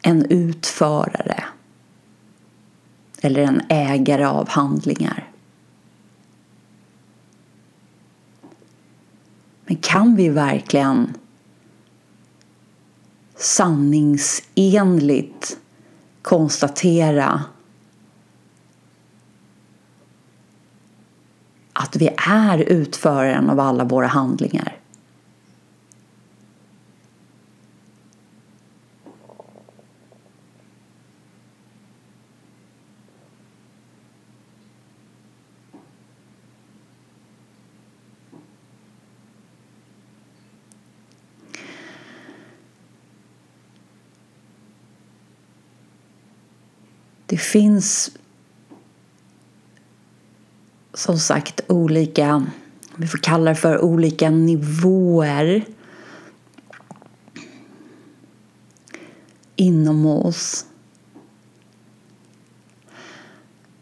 en 0.01 0.25
utförare 0.25 1.43
eller 3.21 3.41
en 3.41 3.61
ägare 3.69 4.25
av 4.25 4.49
handlingar. 4.49 5.31
Men 9.65 9.77
kan 9.77 10.15
vi 10.15 10.29
verkligen 10.29 11.13
sanningsenligt 13.37 15.57
konstatera 16.21 17.43
att 21.73 21.95
vi 21.95 22.09
är 22.27 22.57
utföraren 22.57 23.49
av 23.49 23.59
alla 23.59 23.83
våra 23.83 24.07
handlingar? 24.07 24.77
Det 47.35 47.39
finns 47.39 48.11
som 50.93 51.19
sagt 51.19 51.61
olika, 51.67 52.45
vi 52.95 53.07
får 53.07 53.17
kalla 53.17 53.49
det 53.49 53.55
för 53.55 53.81
olika 53.81 54.29
nivåer 54.29 55.65
inom 59.55 60.05
oss. 60.05 60.65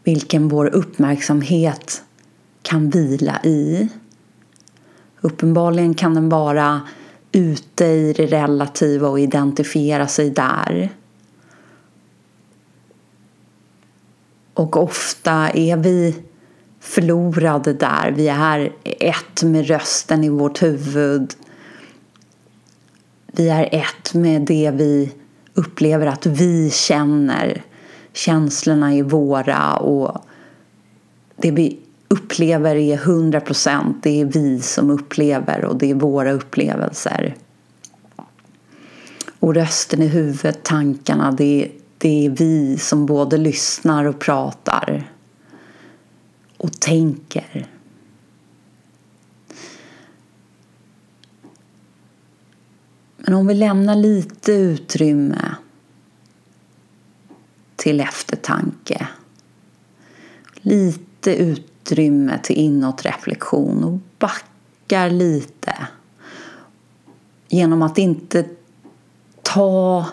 Vilken 0.04 0.48
vår 0.48 0.66
uppmärksamhet 0.74 2.02
kan 2.62 2.90
vila 2.90 3.40
i. 3.44 3.88
Uppenbarligen 5.20 5.94
kan 5.94 6.14
den 6.14 6.28
vara 6.28 6.80
ute 7.32 7.84
i 7.84 8.12
det 8.12 8.26
relativa 8.26 9.08
och 9.08 9.20
identifiera 9.20 10.08
sig 10.08 10.30
där. 10.30 10.90
Och 14.54 14.76
ofta 14.76 15.50
är 15.50 15.76
vi 15.76 16.14
förlorade 16.80 17.72
där. 17.72 18.10
Vi 18.10 18.28
är 18.28 18.72
ett 18.82 19.42
med 19.42 19.66
rösten 19.66 20.24
i 20.24 20.28
vårt 20.28 20.62
huvud. 20.62 21.34
Vi 23.26 23.48
är 23.48 23.68
ett 23.72 24.14
med 24.14 24.42
det 24.42 24.70
vi 24.70 25.12
upplever 25.54 26.06
att 26.06 26.26
vi 26.26 26.70
känner. 26.70 27.62
Känslorna 28.12 28.94
är 28.94 29.02
våra 29.02 29.76
och 29.76 30.24
det 31.36 31.50
vi 31.50 31.78
upplever 32.08 32.76
är 32.76 32.96
hundra 32.96 33.40
procent. 33.40 34.02
Det 34.02 34.20
är 34.20 34.24
vi 34.24 34.60
som 34.60 34.90
upplever 34.90 35.64
och 35.64 35.76
det 35.76 35.90
är 35.90 35.94
våra 35.94 36.32
upplevelser. 36.32 37.36
Och 39.40 39.54
rösten 39.54 40.02
i 40.02 40.06
huvudet, 40.06 40.62
tankarna, 40.62 41.32
det 41.32 41.64
är 41.64 41.70
det 42.04 42.26
är 42.26 42.30
vi 42.30 42.78
som 42.78 43.06
både 43.06 43.36
lyssnar 43.36 44.04
och 44.04 44.18
pratar. 44.18 45.10
och 46.56 46.80
tänker. 46.80 47.68
Men 53.16 53.34
om 53.34 53.46
vi 53.46 53.54
lämnar 53.54 53.96
lite 53.96 54.52
utrymme 54.52 55.54
till 57.76 58.00
eftertanke. 58.00 59.08
Lite 60.54 61.34
utrymme 61.34 62.38
till 62.42 62.56
inåtreflektion 62.56 63.84
och 63.84 63.98
backar 64.18 65.10
lite. 65.10 65.88
Genom 67.48 67.82
att 67.82 67.98
inte 67.98 68.48
ta 69.42 70.06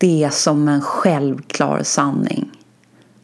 det 0.00 0.30
som 0.32 0.68
en 0.68 0.80
självklar 0.80 1.82
sanning 1.82 2.50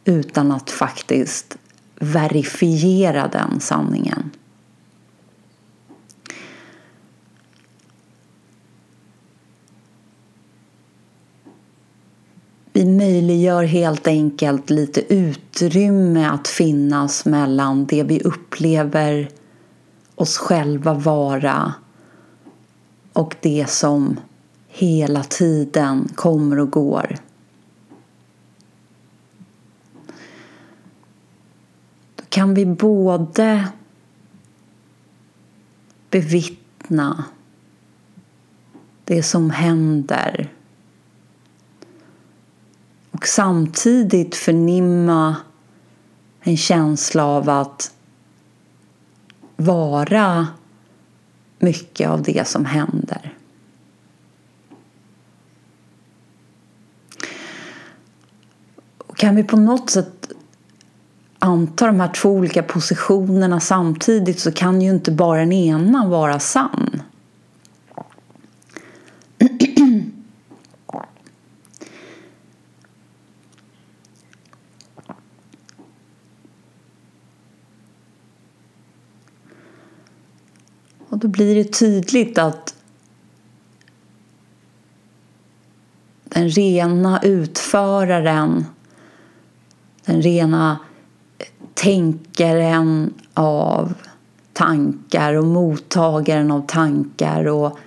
utan 0.05 0.51
att 0.51 0.69
faktiskt 0.69 1.57
verifiera 1.99 3.27
den 3.27 3.59
sanningen. 3.59 4.31
Vi 12.73 12.85
möjliggör 12.85 13.63
helt 13.63 14.07
enkelt 14.07 14.69
lite 14.69 15.13
utrymme 15.13 16.25
att 16.25 16.47
finnas 16.47 17.25
mellan 17.25 17.85
det 17.85 18.03
vi 18.03 18.19
upplever 18.19 19.29
oss 20.15 20.37
själva 20.37 20.93
vara 20.93 21.73
och 23.13 23.35
det 23.41 23.69
som 23.69 24.19
hela 24.77 25.23
tiden 25.23 26.09
kommer 26.15 26.59
och 26.59 26.71
går. 26.71 27.17
Då 32.15 32.23
kan 32.29 32.53
vi 32.53 32.65
både 32.65 33.67
bevittna 36.09 37.23
det 39.03 39.23
som 39.23 39.49
händer 39.49 40.53
och 43.11 43.27
samtidigt 43.27 44.35
förnimma 44.35 45.35
en 46.41 46.57
känsla 46.57 47.25
av 47.25 47.49
att 47.49 47.93
vara 49.55 50.47
mycket 51.59 52.09
av 52.09 52.21
det 52.21 52.47
som 52.47 52.65
händer. 52.65 53.36
Kan 59.17 59.35
vi 59.35 59.43
på 59.43 59.57
något 59.57 59.89
sätt 59.89 60.31
anta 61.39 61.85
de 61.85 61.99
här 61.99 62.13
två 62.13 62.29
olika 62.29 62.63
positionerna 62.63 63.59
samtidigt 63.59 64.39
så 64.39 64.51
kan 64.51 64.81
ju 64.81 64.89
inte 64.89 65.11
bara 65.11 65.39
den 65.39 65.53
ena 65.53 66.07
vara 66.07 66.39
sann. 66.39 67.01
Och 81.09 81.17
då 81.17 81.27
blir 81.27 81.55
det 81.55 81.73
tydligt 81.73 82.37
att 82.37 82.75
den 86.23 86.49
rena 86.49 87.21
utföraren, 87.23 88.65
den 90.07 90.21
rena 90.21 90.79
eh, 91.37 91.45
tänkaren 91.73 93.13
av 93.33 93.93
tankar 94.53 95.33
och 95.33 95.45
mottagaren 95.45 96.51
av 96.51 96.67
tankar 96.67 97.47
och 97.47 97.79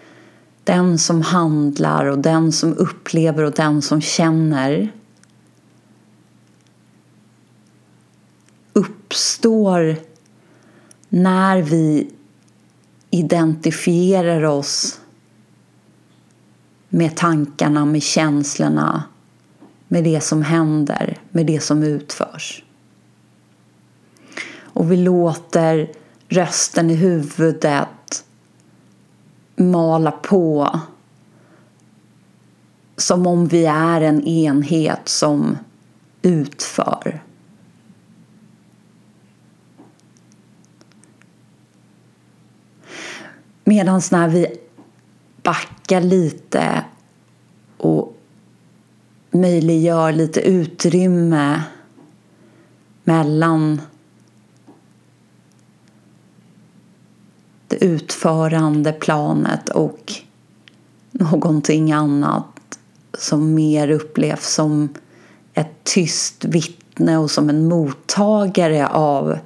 den 0.64 0.98
som 0.98 1.22
handlar 1.22 2.06
och 2.06 2.18
den 2.18 2.52
som 2.52 2.74
upplever 2.74 3.42
och 3.42 3.52
den 3.52 3.82
som 3.82 4.00
känner 4.00 4.92
uppstår 8.72 9.96
när 11.08 11.62
vi 11.62 12.10
identifierar 13.10 14.42
oss 14.42 15.00
med 16.88 17.16
tankarna, 17.16 17.84
med 17.84 18.02
känslorna, 18.02 19.02
med 19.92 20.04
det 20.04 20.20
som 20.20 20.42
händer, 20.42 21.18
med 21.30 21.46
det 21.46 21.60
som 21.60 21.82
utförs. 21.82 22.64
Och 24.58 24.92
vi 24.92 24.96
låter 24.96 25.90
rösten 26.28 26.90
i 26.90 26.94
huvudet 26.94 28.24
mala 29.56 30.10
på 30.10 30.80
som 32.96 33.26
om 33.26 33.46
vi 33.46 33.66
är 33.66 34.00
en 34.00 34.24
enhet 34.26 35.08
som 35.08 35.58
utför. 36.22 37.22
Medan 43.64 44.02
när 44.10 44.28
vi 44.28 44.46
backar 45.42 46.00
lite 46.00 46.84
och 47.76 48.19
möjliggör 49.30 50.12
lite 50.12 50.40
utrymme 50.40 51.62
mellan 53.04 53.80
det 57.68 57.84
utförande 57.84 58.92
planet 58.92 59.68
och 59.68 60.12
någonting 61.10 61.92
annat 61.92 62.78
som 63.18 63.54
mer 63.54 63.90
upplevs 63.90 64.54
som 64.54 64.88
ett 65.54 65.84
tyst 65.84 66.44
vittne 66.44 67.18
och 67.18 67.30
som 67.30 67.50
en 67.50 67.68
mottagare 67.68 68.88
av 68.88 69.38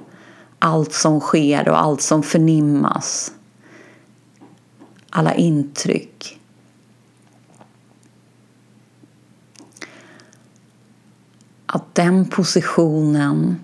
allt 0.59 0.93
som 0.93 1.19
sker 1.19 1.69
och 1.69 1.81
allt 1.81 2.01
som 2.01 2.23
förnimmas 2.23 3.31
alla 5.09 5.33
intryck. 5.33 6.39
Att 11.75 11.95
den 11.95 12.25
positionen 12.25 13.59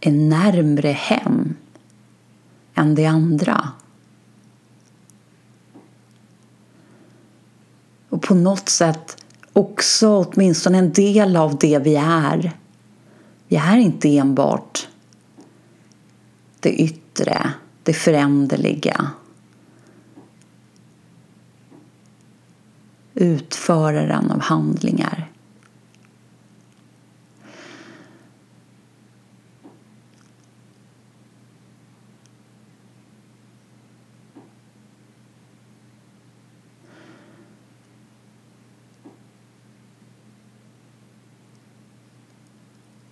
är 0.00 0.12
närmre 0.12 0.88
hem 0.88 1.56
än 2.74 2.94
det 2.94 3.06
andra. 3.06 3.68
Och 8.08 8.22
på 8.22 8.34
något 8.34 8.68
sätt 8.68 9.24
också 9.52 10.08
åtminstone 10.08 10.78
en 10.78 10.92
del 10.92 11.36
av 11.36 11.58
det 11.58 11.78
vi 11.78 11.96
är. 11.96 12.52
Vi 13.48 13.56
är 13.56 13.76
inte 13.76 14.18
enbart 14.18 14.88
det 16.60 16.82
yttre, 16.82 17.52
det 17.82 17.92
föränderliga. 17.92 19.10
Utföraren 23.20 24.30
av 24.30 24.40
handlingar. 24.40 25.30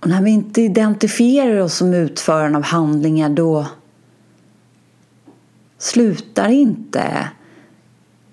Och 0.01 0.09
när 0.09 0.23
vi 0.23 0.31
inte 0.31 0.63
identifierar 0.63 1.61
oss 1.61 1.75
som 1.75 1.95
utföraren 1.95 2.57
av 2.57 2.63
handlingar 2.63 3.29
då 3.29 3.67
slutar 5.79 6.49
inte 6.49 7.31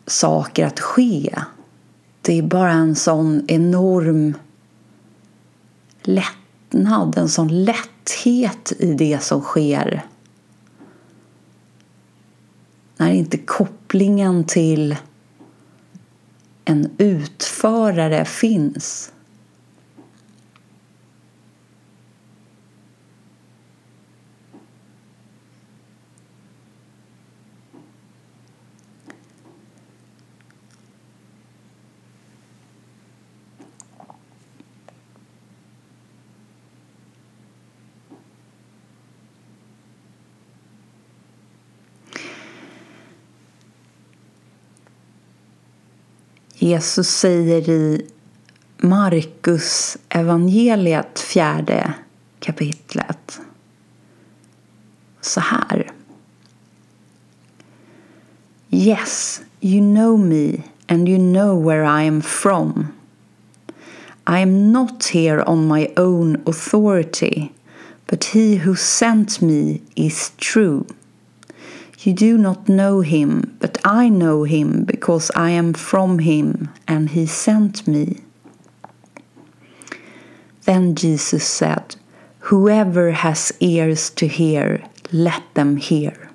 saker 0.05 0.65
att 0.65 0.79
ske. 0.79 1.35
Det 2.25 2.37
är 2.37 2.41
bara 2.41 2.71
en 2.71 2.95
sån 2.95 3.45
enorm 3.47 4.33
lättnad, 6.01 7.17
en 7.17 7.29
sån 7.29 7.63
lätthet 7.63 8.73
i 8.79 8.93
det 8.93 9.23
som 9.23 9.41
sker. 9.41 10.05
När 12.97 13.11
inte 13.11 13.37
kopplingen 13.37 14.43
till 14.43 14.95
en 16.65 16.91
utförare 16.97 18.25
finns. 18.25 19.11
Jesus 46.65 47.09
säger 47.09 47.69
i 47.69 48.05
Markus 48.77 49.97
evangeliet 50.09 51.19
fjärde 51.19 51.93
kapitlet 52.39 53.39
så 55.21 55.39
här. 55.39 55.91
Yes, 58.69 59.41
you 59.59 59.95
know 59.95 60.17
me 60.17 60.63
and 60.87 61.09
you 61.09 61.17
know 61.17 61.67
where 61.67 62.03
I 62.03 62.07
am 62.07 62.21
from. 62.21 62.87
I 64.27 64.41
am 64.41 64.71
not 64.71 65.05
here 65.05 65.43
on 65.43 65.67
my 65.67 65.87
own 65.97 66.43
authority, 66.45 67.51
but 68.09 68.23
he 68.23 68.55
who 68.55 68.75
sent 68.75 69.41
me 69.41 69.81
is 69.95 70.31
true. 70.37 70.85
You 72.05 72.13
do 72.13 72.37
not 72.37 72.67
know 72.67 73.01
him, 73.01 73.57
but 73.59 73.79
I 73.83 74.09
know 74.09 74.43
him 74.43 74.83
because 74.83 75.31
I 75.35 75.49
am 75.49 75.73
from 75.73 76.19
him 76.19 76.69
and 76.87 77.09
he 77.09 77.25
sent 77.25 77.87
me. 77.87 78.17
Then 80.65 80.93
Jesus 80.93 81.47
said, 81.47 81.95
Whoever 82.51 83.09
has 83.09 83.51
ears 83.59 84.11
to 84.11 84.27
hear, 84.27 84.83
let 85.11 85.41
them 85.55 85.77
hear. 85.77 86.29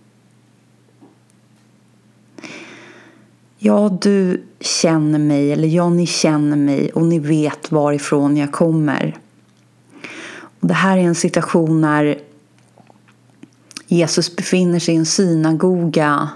Ja, 3.58 3.88
du 3.88 4.42
känner 4.60 5.18
mig, 5.18 5.52
eller 5.52 5.68
ja, 5.68 5.90
ni 5.90 6.06
känner 6.06 6.56
mig 6.56 6.92
och 6.92 7.06
ni 7.06 7.18
vet 7.18 7.72
varifrån 7.72 8.36
jag 8.36 8.52
kommer. 8.52 9.16
Och 10.60 10.68
det 10.68 10.74
här 10.74 10.98
är 10.98 11.02
en 11.02 11.14
situation 11.14 11.80
när 11.80 12.18
Jesus 13.92 14.36
befinner 14.36 14.78
sig 14.78 14.94
i 14.94 14.96
en 14.96 15.06
synagoga 15.06 16.28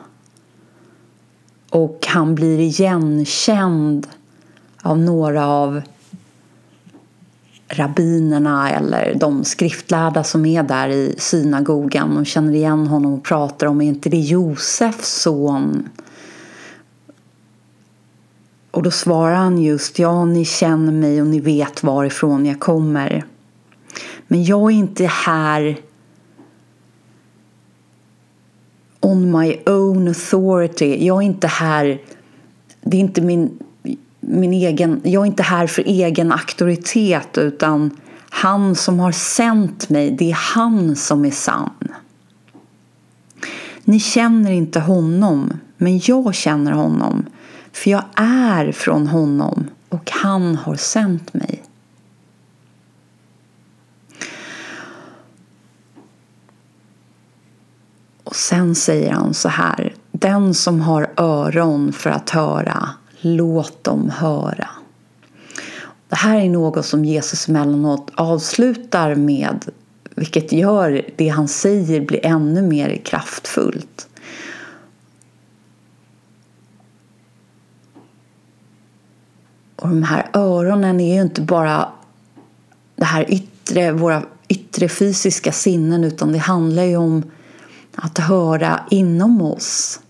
och 1.70 2.06
han 2.08 2.34
blir 2.34 2.58
igenkänd 2.58 4.06
av 4.82 4.98
några 4.98 5.46
av 5.46 5.82
rabbinerna 7.68 8.70
eller 8.70 9.14
de 9.14 9.44
skriftlärda 9.44 10.24
som 10.24 10.46
är 10.46 10.62
där 10.62 10.88
i 10.88 11.14
synagogan 11.18 12.16
och 12.16 12.26
känner 12.26 12.52
igen 12.54 12.86
honom 12.86 13.14
och 13.14 13.24
pratar 13.24 13.66
om 13.66 13.80
är 13.80 13.86
inte 13.86 14.08
det 14.08 14.20
Josefs 14.20 15.22
son? 15.22 15.88
Och 18.70 18.82
då 18.82 18.90
svarar 18.90 19.34
han 19.34 19.58
just 19.58 19.98
ja, 19.98 20.24
ni 20.24 20.44
känner 20.44 20.92
mig 20.92 21.20
och 21.20 21.26
ni 21.26 21.40
vet 21.40 21.82
varifrån 21.82 22.46
jag 22.46 22.60
kommer. 22.60 23.24
Men 24.26 24.44
jag 24.44 24.70
är 24.72 24.76
inte 24.76 25.06
här 25.06 25.78
on 29.04 29.30
my 29.30 29.56
own 29.66 30.08
authority. 30.08 31.06
Jag 31.06 31.16
är 31.16 31.26
inte 31.26 31.46
här, 31.46 32.00
det 32.80 32.96
är 32.96 33.00
inte 33.00 33.20
min, 33.20 33.58
min 34.20 34.52
egen, 34.52 35.00
jag 35.04 35.22
är 35.22 35.26
inte 35.26 35.42
här 35.42 35.66
för 35.66 35.82
egen 35.82 36.32
auktoritet 36.32 37.38
utan 37.38 37.90
han 38.30 38.74
som 38.74 39.00
har 39.00 39.12
sänt 39.12 39.88
mig, 39.88 40.10
det 40.10 40.30
är 40.30 40.38
han 40.54 40.96
som 40.96 41.24
är 41.24 41.30
sann. 41.30 41.92
Ni 43.84 44.00
känner 44.00 44.50
inte 44.50 44.80
honom, 44.80 45.52
men 45.76 46.00
jag 46.04 46.34
känner 46.34 46.72
honom 46.72 47.26
för 47.72 47.90
jag 47.90 48.04
är 48.16 48.72
från 48.72 49.06
honom 49.06 49.66
och 49.88 50.10
han 50.10 50.56
har 50.56 50.76
sänt 50.76 51.34
mig. 51.34 51.62
Och 58.24 58.36
sen 58.54 58.74
säger 58.74 59.12
han 59.12 59.34
så 59.34 59.48
här. 59.48 59.94
Den 60.12 60.54
som 60.54 60.80
har 60.80 61.10
öron 61.16 61.92
för 61.92 62.10
att 62.10 62.30
höra, 62.30 62.88
låt 63.20 63.84
dem 63.84 64.10
höra. 64.10 64.68
Det 66.08 66.16
här 66.16 66.40
är 66.40 66.48
något 66.48 66.86
som 66.86 67.04
Jesus 67.04 67.48
emellanåt 67.48 68.10
avslutar 68.14 69.14
med 69.14 69.64
vilket 70.14 70.52
gör 70.52 71.02
det 71.16 71.28
han 71.28 71.48
säger 71.48 72.00
blir 72.00 72.26
ännu 72.26 72.62
mer 72.62 72.96
kraftfullt. 73.04 74.08
Och 79.76 79.88
de 79.88 80.02
här 80.02 80.30
öronen 80.32 81.00
är 81.00 81.14
ju 81.14 81.22
inte 81.22 81.40
bara 81.40 81.88
det 82.96 83.04
här 83.04 83.32
yttre, 83.32 83.92
våra 83.92 84.22
yttre 84.48 84.88
fysiska 84.88 85.52
sinnen 85.52 86.04
utan 86.04 86.32
det 86.32 86.38
handlar 86.38 86.82
ju 86.82 86.96
om 86.96 87.22
att 87.94 88.18
höra 88.18 88.80
inom 88.90 89.42
oss. 89.42 90.00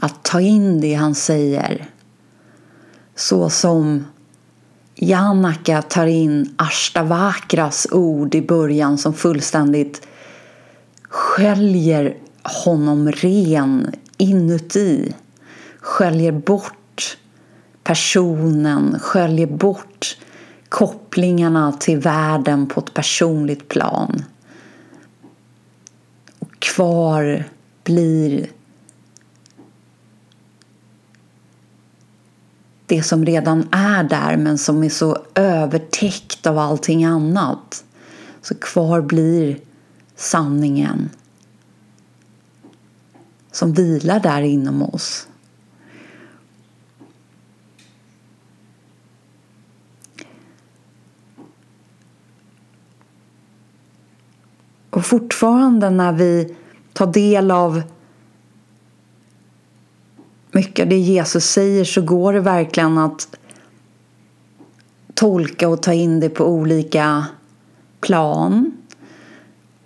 Att 0.00 0.22
ta 0.22 0.40
in 0.40 0.80
det 0.80 0.94
han 0.94 1.14
säger. 1.14 1.90
Så 3.14 3.50
som 3.50 4.04
Janaka 4.94 5.82
tar 5.82 6.06
in 6.06 6.54
Ashtavakras 6.56 7.86
ord 7.90 8.34
i 8.34 8.42
början 8.42 8.98
som 8.98 9.14
fullständigt 9.14 10.06
sköljer 11.02 12.16
honom 12.64 13.12
ren 13.12 13.92
inuti. 14.16 15.14
Sköljer 15.80 16.32
bort 16.32 17.18
personen, 17.84 18.98
sköljer 19.00 19.46
bort 19.46 20.16
kopplingarna 20.68 21.72
till 21.72 21.98
världen 21.98 22.66
på 22.66 22.80
ett 22.80 22.94
personligt 22.94 23.68
plan 23.68 24.24
kvar 26.58 27.44
blir 27.84 28.50
det 32.86 33.02
som 33.02 33.24
redan 33.24 33.68
är 33.72 34.04
där 34.04 34.36
men 34.36 34.58
som 34.58 34.84
är 34.84 34.88
så 34.88 35.18
övertäckt 35.34 36.46
av 36.46 36.58
allting 36.58 37.04
annat. 37.04 37.84
Så 38.42 38.54
kvar 38.54 39.00
blir 39.00 39.58
sanningen 40.16 41.10
som 43.52 43.72
vilar 43.72 44.20
där 44.20 44.42
inom 44.42 44.82
oss. 44.82 45.28
Och 54.90 55.04
fortfarande 55.04 55.90
när 55.90 56.12
vi 56.12 56.56
tar 56.92 57.06
del 57.06 57.50
av 57.50 57.82
mycket 60.52 60.82
av 60.82 60.88
det 60.88 60.98
Jesus 60.98 61.44
säger 61.44 61.84
så 61.84 62.02
går 62.02 62.32
det 62.32 62.40
verkligen 62.40 62.98
att 62.98 63.38
tolka 65.14 65.68
och 65.68 65.82
ta 65.82 65.92
in 65.92 66.20
det 66.20 66.28
på 66.28 66.46
olika 66.46 67.26
plan. 68.00 68.72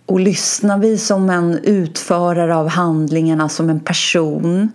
Och 0.07 0.21
lyssnar 0.21 0.79
vi 0.79 0.99
som 0.99 1.31
en 1.31 1.59
utförare 1.59 2.57
av 2.57 2.69
handlingarna, 2.69 3.49
som 3.49 3.71
en 3.71 3.81
person 3.81 4.71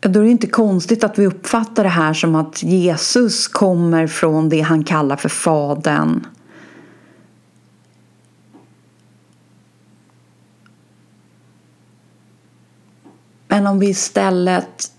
då 0.00 0.20
är 0.20 0.24
det 0.24 0.30
inte 0.30 0.46
konstigt 0.46 1.04
att 1.04 1.18
vi 1.18 1.26
uppfattar 1.26 1.82
det 1.82 1.90
här 1.90 2.14
som 2.14 2.34
att 2.34 2.62
Jesus 2.62 3.48
kommer 3.48 4.06
från 4.06 4.48
det 4.48 4.60
han 4.60 4.84
kallar 4.84 5.16
för 5.16 5.28
Fadern. 5.28 6.26
Men 13.50 13.66
om 13.66 13.78
vi 13.78 13.88
istället 13.88 14.92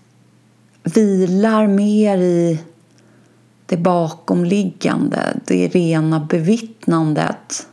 vilar 0.82 1.66
mer 1.66 2.18
i 2.18 2.60
det 3.66 3.76
bakomliggande, 3.76 5.40
det 5.46 5.68
rena 5.68 6.20
bevittnandet 6.20 7.66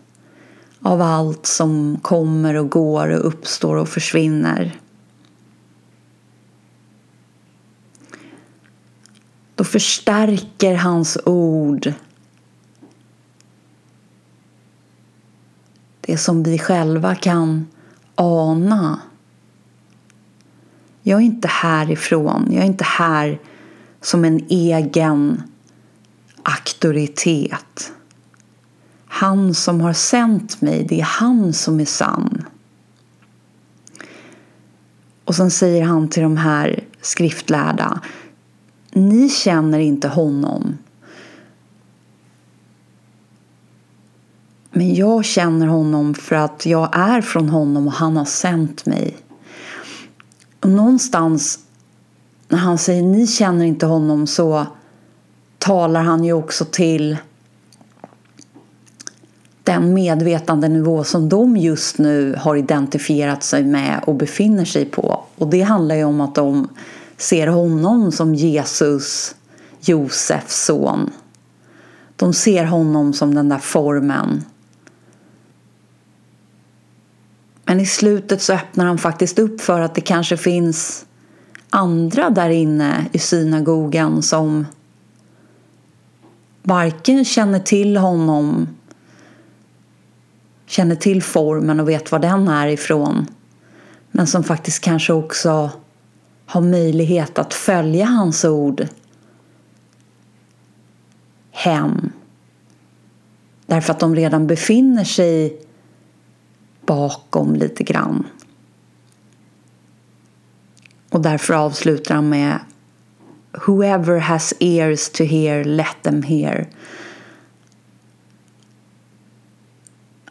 av 0.82 1.02
allt 1.02 1.46
som 1.46 2.00
kommer 2.02 2.56
och 2.56 2.70
går 2.70 3.10
och 3.10 3.28
uppstår 3.28 3.76
och 3.76 3.90
försvinner. 3.90 4.80
Då 9.56 9.64
förstärker 9.64 10.76
hans 10.76 11.18
ord 11.26 11.94
det 16.02 16.18
som 16.18 16.44
vi 16.44 16.60
själva 16.60 17.16
kan 17.16 17.68
ana 18.16 19.00
jag 21.04 21.22
är 21.22 21.26
inte 21.26 21.48
härifrån. 21.48 22.48
Jag 22.52 22.64
är 22.64 22.68
inte 22.68 22.84
här 22.84 23.40
som 24.02 24.26
en 24.26 24.46
egen 24.50 25.44
auktoritet. 26.44 27.92
Han 29.08 29.54
som 29.54 29.82
har 29.82 29.94
sänt 29.94 30.62
mig, 30.62 30.86
det 30.90 31.00
är 31.00 31.06
han 31.06 31.54
som 31.54 31.80
är 31.80 31.86
sann. 31.86 32.46
Och 35.26 35.36
sen 35.36 35.52
säger 35.52 35.84
han 35.84 36.10
till 36.10 36.24
de 36.24 36.38
här 36.38 36.84
skriftlärda 37.02 38.02
Ni 38.92 39.30
känner 39.30 39.80
inte 39.80 40.08
honom. 40.08 40.78
Men 44.72 44.96
jag 44.96 45.26
känner 45.26 45.68
honom 45.68 46.14
för 46.14 46.36
att 46.36 46.66
jag 46.66 46.90
är 46.92 47.22
från 47.22 47.50
honom 47.50 47.88
och 47.88 47.94
han 47.94 48.18
har 48.18 48.26
sänt 48.26 48.86
mig. 48.86 49.18
Och 50.60 50.70
någonstans 50.70 51.60
när 52.48 52.58
han 52.58 52.78
säger 52.78 53.04
ni 53.04 53.28
känner 53.28 53.66
inte 53.66 53.86
honom 53.86 54.28
så 54.28 54.68
talar 55.58 56.02
han 56.02 56.24
ju 56.24 56.34
också 56.34 56.66
till 56.66 57.18
den 59.64 59.94
medvetandenivå 59.94 61.04
som 61.04 61.30
de 61.30 61.58
just 61.58 61.98
nu 61.98 62.36
har 62.40 62.56
identifierat 62.56 63.44
sig 63.44 63.64
med 63.64 64.04
och 64.08 64.16
befinner 64.16 64.66
sig 64.66 64.86
på. 64.86 65.24
Och 65.36 65.48
det 65.48 65.62
handlar 65.62 65.96
ju 65.96 66.04
om 66.04 66.22
att 66.22 66.36
de 66.36 66.70
ser 67.18 67.48
honom 67.48 68.12
som 68.12 68.36
Jesus, 68.36 69.36
Josefs 69.82 70.66
son. 70.66 71.10
De 72.16 72.34
ser 72.34 72.66
honom 72.66 73.14
som 73.14 73.36
den 73.36 73.50
där 73.50 73.58
formen. 73.58 74.44
Men 77.70 77.80
i 77.80 77.86
slutet 77.86 78.42
så 78.42 78.54
öppnar 78.54 78.86
han 78.86 78.98
faktiskt 78.98 79.40
upp 79.40 79.62
för 79.62 79.82
att 79.82 79.96
det 79.96 80.02
kanske 80.02 80.38
finns 80.38 81.06
andra 81.70 82.30
där 82.30 82.50
inne 82.50 83.06
i 83.12 83.20
synagogan 83.20 84.22
som 84.22 84.66
varken 86.64 87.26
känner 87.26 87.60
till 87.60 87.98
honom 87.98 88.68
känner 90.66 90.96
till 90.96 91.24
formen 91.24 91.80
och 91.80 91.90
vet 91.90 92.12
var 92.12 92.20
den 92.20 92.48
är 92.48 92.68
ifrån 92.68 93.28
men 94.12 94.28
som 94.28 94.44
faktiskt 94.44 94.84
kanske 94.84 95.14
också 95.14 95.72
har 96.46 96.62
möjlighet 96.62 97.40
att 97.40 97.54
följa 97.54 98.06
hans 98.06 98.46
ord 98.46 98.88
hem. 101.52 102.12
Därför 103.66 103.92
att 103.92 104.00
de 104.00 104.16
redan 104.16 104.48
befinner 104.48 105.04
sig 105.04 105.66
bakom 106.90 107.56
lite 107.56 107.84
grann. 107.84 108.28
Och 111.10 111.22
därför 111.22 111.54
avslutar 111.54 112.16
han 112.16 112.30
med 112.30 112.60
Whoever 113.66 114.20
has 114.20 114.54
ears 114.60 115.10
to 115.10 115.24
hear, 115.24 115.64
let 115.64 116.04
them 116.04 116.24
hear. 116.24 116.70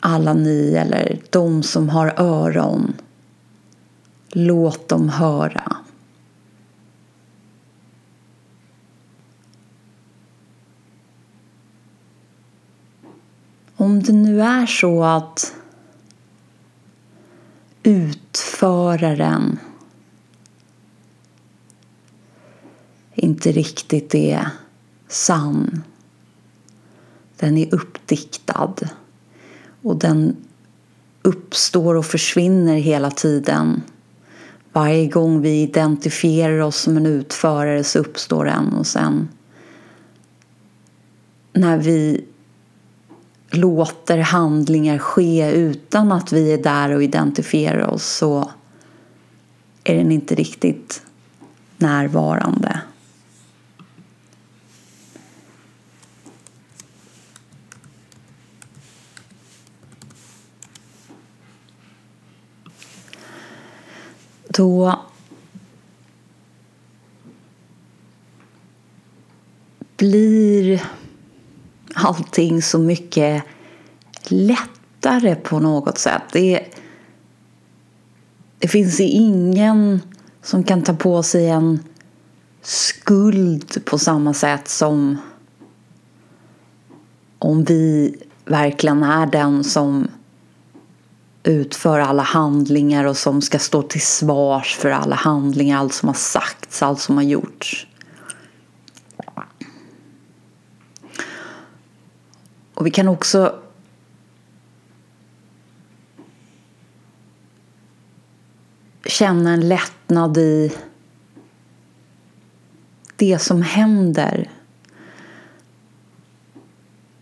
Alla 0.00 0.34
ni 0.34 0.74
eller 0.74 1.20
de 1.30 1.62
som 1.62 1.88
har 1.88 2.14
öron, 2.16 2.94
låt 4.28 4.88
dem 4.88 5.08
höra. 5.08 5.76
Om 13.76 14.02
det 14.02 14.12
nu 14.12 14.42
är 14.42 14.66
så 14.66 15.04
att 15.04 15.57
utföraren 17.88 19.58
inte 23.14 23.52
riktigt 23.52 24.14
är 24.14 24.48
sann. 25.08 25.82
Den 27.36 27.56
är 27.56 27.74
uppdiktad 27.74 28.74
och 29.82 29.96
den 29.96 30.36
uppstår 31.22 31.94
och 31.94 32.06
försvinner 32.06 32.76
hela 32.76 33.10
tiden. 33.10 33.82
Varje 34.72 35.06
gång 35.06 35.40
vi 35.40 35.62
identifierar 35.62 36.58
oss 36.58 36.76
som 36.76 36.96
en 36.96 37.06
utförare 37.06 37.84
så 37.84 37.98
uppstår 37.98 38.44
den 38.44 38.72
och 38.72 38.86
sen 38.86 39.28
när 41.52 41.78
vi 41.78 42.24
låter 43.50 44.18
handlingar 44.18 44.98
ske 44.98 45.50
utan 45.50 46.12
att 46.12 46.32
vi 46.32 46.52
är 46.52 46.62
där 46.62 46.90
och 46.90 47.02
identifierar 47.02 47.86
oss 47.86 48.06
så 48.06 48.50
är 49.84 49.94
den 49.94 50.12
inte 50.12 50.34
riktigt 50.34 51.02
närvarande. 51.76 52.80
Då 64.48 65.00
blir 69.96 70.82
allting 72.04 72.62
så 72.62 72.78
mycket 72.78 73.42
lättare 74.24 75.34
på 75.34 75.60
något 75.60 75.98
sätt. 75.98 76.22
Det, 76.32 76.64
det 78.58 78.68
finns 78.68 79.00
ingen 79.00 80.00
som 80.42 80.64
kan 80.64 80.82
ta 80.82 80.94
på 80.94 81.22
sig 81.22 81.48
en 81.48 81.84
skuld 82.62 83.84
på 83.84 83.98
samma 83.98 84.34
sätt 84.34 84.68
som 84.68 85.16
om 87.38 87.64
vi 87.64 88.16
verkligen 88.44 89.02
är 89.02 89.26
den 89.26 89.64
som 89.64 90.08
utför 91.42 92.00
alla 92.00 92.22
handlingar 92.22 93.04
och 93.04 93.16
som 93.16 93.42
ska 93.42 93.58
stå 93.58 93.82
till 93.82 94.00
svars 94.00 94.76
för 94.76 94.90
alla 94.90 95.16
handlingar, 95.16 95.78
allt 95.78 95.94
som 95.94 96.08
har 96.08 96.14
sagts, 96.14 96.82
allt 96.82 97.00
som 97.00 97.16
har 97.16 97.24
gjorts. 97.24 97.86
Och 102.78 102.86
vi 102.86 102.90
kan 102.90 103.08
också 103.08 103.54
känna 109.04 109.52
en 109.52 109.68
lättnad 109.68 110.38
i 110.38 110.72
det 113.16 113.38
som 113.38 113.62
händer. 113.62 114.50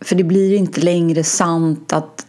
För 0.00 0.16
det 0.16 0.24
blir 0.24 0.54
inte 0.54 0.80
längre 0.80 1.24
sant 1.24 1.92
att 1.92 2.26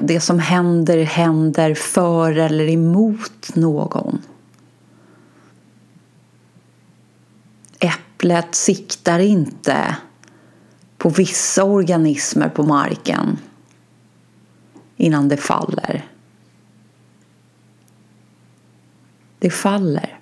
det 0.00 0.20
som 0.20 0.38
händer 0.38 1.02
händer 1.02 1.74
för 1.74 2.38
eller 2.38 2.68
emot 2.68 3.54
någon. 3.54 4.22
Äpplet 8.20 8.54
siktar 8.54 9.18
inte 9.18 9.96
på 10.98 11.08
vissa 11.08 11.64
organismer 11.64 12.48
på 12.48 12.62
marken 12.62 13.38
innan 14.96 15.28
det 15.28 15.36
faller. 15.36 16.04
Det 19.38 19.50
faller. 19.50 20.18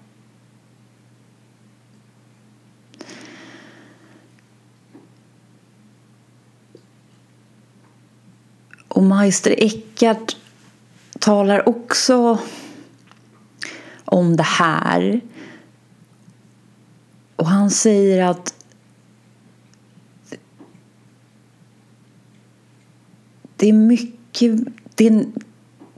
Och 8.89 9.03
Meister 9.03 9.55
Eckhart 9.59 10.37
talar 11.19 11.69
också 11.69 12.39
om 14.05 14.37
det 14.37 14.43
här 14.43 15.21
och 17.39 17.47
han 17.47 17.71
säger 17.71 18.25
att 18.25 18.55
det 23.57 23.69
är 23.69 23.73
mycket, 23.73 24.59
det 24.95 25.07
är, 25.07 25.25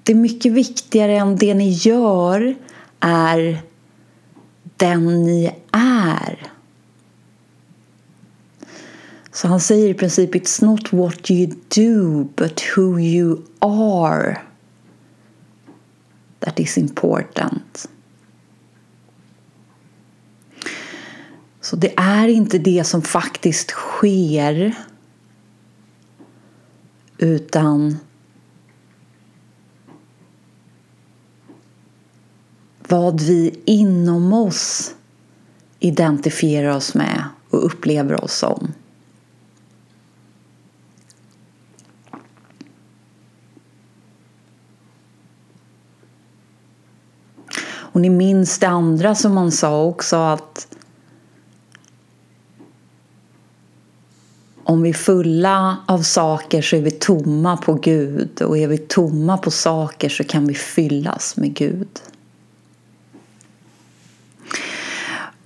det 0.03 0.12
är 0.12 0.16
mycket 0.16 0.53
viktigare 0.53 1.16
än 1.16 1.36
det 1.36 1.55
ni 1.55 1.70
gör 1.70 2.55
är 3.01 3.62
den 4.76 5.24
ni 5.24 5.55
är. 5.72 6.53
Så 9.32 9.49
han 9.49 9.61
säger 9.61 9.88
i 9.88 9.95
princip 9.95 10.34
It's 10.34 10.64
not 10.64 10.93
what 10.93 11.30
you 11.30 11.53
do 11.68 12.24
but 12.36 12.62
who 12.76 13.01
you 13.01 13.43
are 13.59 14.41
that 16.38 16.61
is 16.61 16.78
important. 16.78 17.88
Så 21.71 21.77
det 21.77 21.93
är 21.97 22.29
inte 22.29 22.59
det 22.59 22.85
som 22.85 23.03
faktiskt 23.03 23.71
sker 23.71 24.75
utan 27.18 27.97
vad 32.89 33.21
vi 33.21 33.61
inom 33.64 34.33
oss 34.33 34.95
identifierar 35.79 36.77
oss 36.77 36.95
med 36.95 37.25
och 37.51 37.66
upplever 37.66 38.25
oss 38.25 38.35
som. 38.39 38.73
Och 47.73 48.01
ni 48.01 48.11
minns 48.11 48.59
det 48.59 48.68
andra 48.68 49.14
som 49.14 49.35
man 49.35 49.53
sa 49.53 49.85
också 49.85 50.16
att 50.16 50.77
om 54.71 54.83
vi 54.83 54.89
är 54.89 54.95
fulla 54.95 55.77
av 55.87 56.03
saker 56.03 56.62
så 56.62 56.77
är 56.77 56.81
vi 56.81 56.91
tomma 56.91 57.57
på 57.57 57.75
Gud 57.75 58.43
och 58.43 58.59
är 58.59 58.68
vi 58.68 58.79
tomma 58.79 59.39
på 59.39 59.51
saker 59.51 60.09
så 60.09 60.25
kan 60.25 60.47
vi 60.47 60.55
fyllas 60.55 61.37
med 61.37 61.55
Gud. 61.55 61.89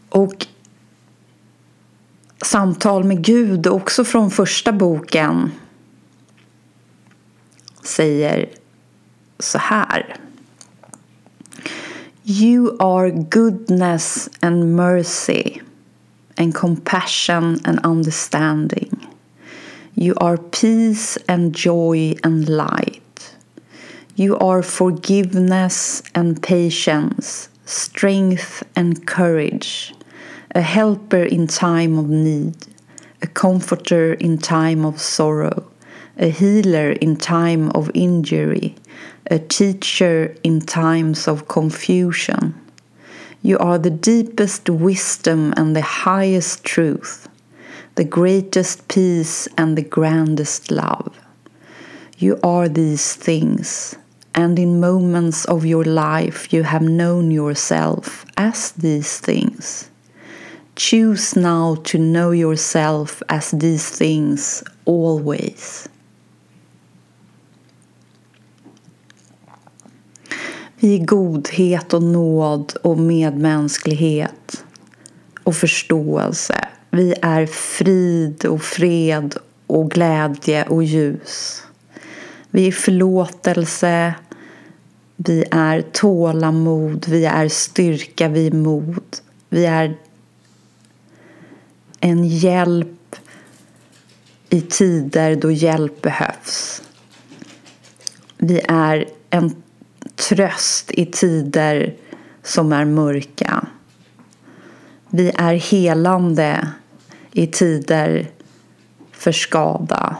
Och 0.09 0.47
samtal 2.45 3.05
med 3.05 3.25
Gud, 3.25 3.67
också 3.67 4.05
från 4.05 4.31
första 4.31 4.73
boken, 4.73 5.51
säger 7.83 8.49
så 9.39 9.59
här. 9.59 10.17
You 12.25 12.77
are 12.83 13.11
goodness 13.11 14.31
and 14.41 14.77
mercy 14.77 15.61
and 16.37 16.55
compassion 16.55 17.61
and 17.65 17.87
understanding. 17.87 18.94
You 19.97 20.15
are 20.17 20.39
peace 20.39 21.17
and 21.29 21.55
joy 21.55 22.17
and 22.25 22.49
light. 22.49 23.37
You 24.17 24.37
are 24.39 24.61
forgiveness 24.61 26.03
and 26.17 26.43
patience, 26.43 27.49
strength 27.65 28.65
and 28.75 29.07
courage, 29.07 29.95
a 30.53 30.63
helper 30.63 31.23
in 31.23 31.47
time 31.47 31.97
of 31.97 32.11
need, 32.11 32.57
a 33.23 33.29
comforter 33.29 34.15
in 34.15 34.39
time 34.39 34.85
of 34.85 35.01
sorrow, 35.01 35.71
a 36.19 36.29
healer 36.29 36.91
in 36.91 37.15
time 37.15 37.71
of 37.71 37.89
injury, 37.95 38.75
a 39.31 39.39
teacher 39.39 40.35
in 40.43 40.61
times 40.61 41.29
of 41.29 41.47
confusion. 41.47 42.53
You 43.43 43.59
are 43.59 43.79
the 43.79 43.91
deepest 43.91 44.69
wisdom 44.69 45.55
and 45.57 45.77
the 45.77 45.83
highest 45.83 46.65
truth, 46.65 47.29
the 47.95 48.05
greatest 48.05 48.89
peace 48.89 49.49
and 49.57 49.77
the 49.77 49.83
grandest 49.83 50.71
love. 50.71 51.17
You 52.19 52.39
are 52.43 52.69
these 52.69 53.15
things, 53.15 53.97
and 54.35 54.59
in 54.59 54.81
moments 54.81 55.45
of 55.45 55.65
your 55.65 55.85
life 55.85 56.53
you 56.53 56.63
have 56.63 56.83
known 56.83 57.31
yourself 57.31 58.27
as 58.37 58.73
these 58.73 59.19
things. 59.19 59.91
Choose 60.77 61.37
now 61.37 61.77
to 61.85 61.99
know 61.99 62.33
yourself 62.33 63.23
as 63.29 63.51
these 63.51 63.89
things 63.91 64.65
always. 64.85 65.89
i 70.85 70.99
godhet 70.99 71.95
och 71.95 72.03
nåd 72.03 72.77
och 72.83 72.99
medmänsklighet 72.99 74.65
och 75.45 75.57
förståelse. 75.57 76.69
Vi 76.95 77.15
är 77.23 77.47
frid 77.47 78.45
och 78.45 78.63
fred 78.63 79.37
och 79.67 79.91
glädje 79.91 80.65
och 80.65 80.85
ljus. 80.85 81.63
Vi 82.51 82.69
är 82.69 82.73
förlåtelse, 82.73 84.15
vi 85.17 85.45
är 85.51 85.83
tålamod, 85.83 87.07
vi 87.09 87.25
är 87.25 87.49
styrka, 87.49 88.29
vi 88.29 88.47
är 88.47 88.53
mod. 88.53 89.17
Vi 89.49 89.67
är 89.67 89.97
en 92.01 92.25
hjälp 92.25 93.17
i 94.49 94.61
tider 94.61 95.37
då 95.37 95.51
hjälp 95.51 96.03
behövs. 96.03 96.83
Vi 98.37 98.61
är 98.69 99.09
en 99.31 99.63
tröst 100.29 100.91
i 100.91 101.07
tider 101.07 101.95
som 102.43 102.73
är 102.73 102.85
mörka. 102.85 103.67
Vi 105.09 105.33
är 105.35 105.55
helande 105.55 106.69
i 107.35 107.47
tider 107.47 108.31
för 109.13 109.33
skada. 109.33 110.17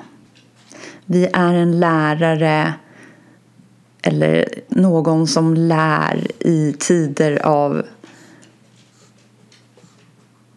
Vi 1.07 1.27
är 1.33 1.55
en 1.55 1.81
lärare 1.81 2.75
eller 4.03 4.49
någon 4.69 5.27
som 5.27 5.55
lär 5.55 6.27
i 6.41 6.77
tider 6.79 7.47
av 7.47 7.87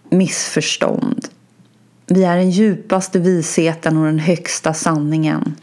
missförstånd. 0.10 1.28
Vi 2.06 2.24
är 2.24 2.38
den 2.38 2.50
djupaste 2.50 3.20
visheten 3.20 3.98
och 3.98 4.06
den 4.06 4.20
högsta 4.20 4.74
sanningen. 4.74 5.56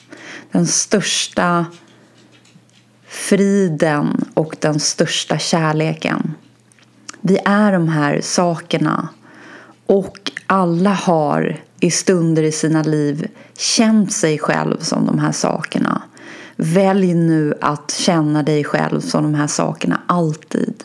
Den 0.53 0.67
största 0.67 1.67
friden 3.07 4.25
och 4.35 4.57
den 4.61 4.81
största 4.81 5.39
kärleken. 5.39 6.35
Vi 7.21 7.39
är 7.45 7.73
de 7.73 7.89
här 7.89 8.21
sakerna 8.21 9.09
och 9.87 10.24
alla 10.47 10.93
har 10.93 11.61
i 11.81 11.91
stunder 11.91 12.43
i 12.43 12.53
sina 12.53 12.83
liv 12.83 13.29
känt 13.59 14.13
sig 14.13 14.39
själv 14.39 14.79
som 14.81 15.07
de 15.07 15.19
här 15.19 15.33
sakerna. 15.33 16.03
Välj 16.57 17.15
nu 17.15 17.55
att 17.61 17.91
känna 17.91 18.43
dig 18.43 18.65
själv 18.65 19.01
som 19.01 19.23
de 19.23 19.35
här 19.35 19.47
sakerna 19.47 20.01
alltid. 20.07 20.85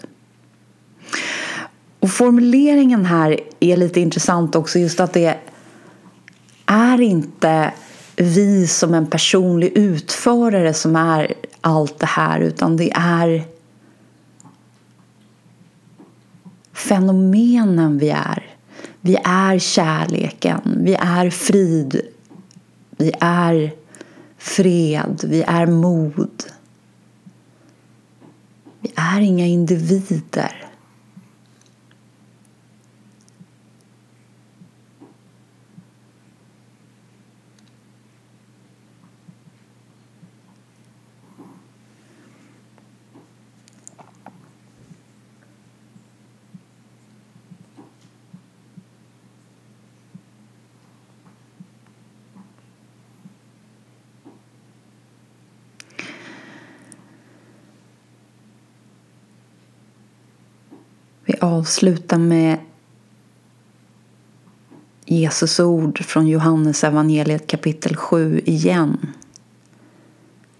Och 2.00 2.12
formuleringen 2.12 3.06
här 3.06 3.40
är 3.60 3.78
lite 3.78 4.00
intressant 4.00 4.56
också 4.56 4.80
just 4.80 5.00
att 5.00 5.14
det 5.14 5.38
är 6.66 7.02
inte 7.02 7.74
vi 8.16 8.68
som 8.68 8.94
en 8.94 9.08
personlig 9.08 9.72
utförare 9.78 10.74
som 10.74 10.96
är 10.96 11.34
allt 11.62 12.00
det 12.00 12.06
här 12.06 12.40
utan 12.40 12.78
det 12.78 12.92
är 12.96 13.44
fenomenen 16.74 17.98
vi 17.98 18.10
är. 18.10 18.59
Vi 19.02 19.18
är 19.24 19.60
kärleken, 19.60 20.84
vi 20.84 20.96
är 20.96 21.30
frid, 21.30 22.02
vi 22.98 23.12
är 23.20 23.74
fred, 24.38 25.22
vi 25.28 25.44
är 25.48 25.66
mod. 25.66 26.44
Vi 28.82 28.92
är 28.96 29.22
inga 29.22 29.46
individer. 29.46 30.69
Avsluta 61.50 62.18
med 62.18 62.60
Jesus 65.06 65.60
ord 65.60 66.00
från 66.06 66.28
Johannes 66.28 66.84
evangeliet 66.84 67.48
kapitel 67.48 67.96
7 67.96 68.42
igen. 68.46 68.98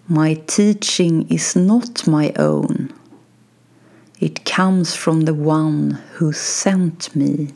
My 0.06 0.36
teaching 0.46 1.26
is 1.30 1.56
not 1.56 2.06
my 2.06 2.32
own. 2.38 2.92
It 4.18 4.54
comes 4.56 4.94
from 4.94 5.26
the 5.26 5.32
one 5.32 5.96
who 6.18 6.32
sent 6.32 7.14
me. 7.14 7.46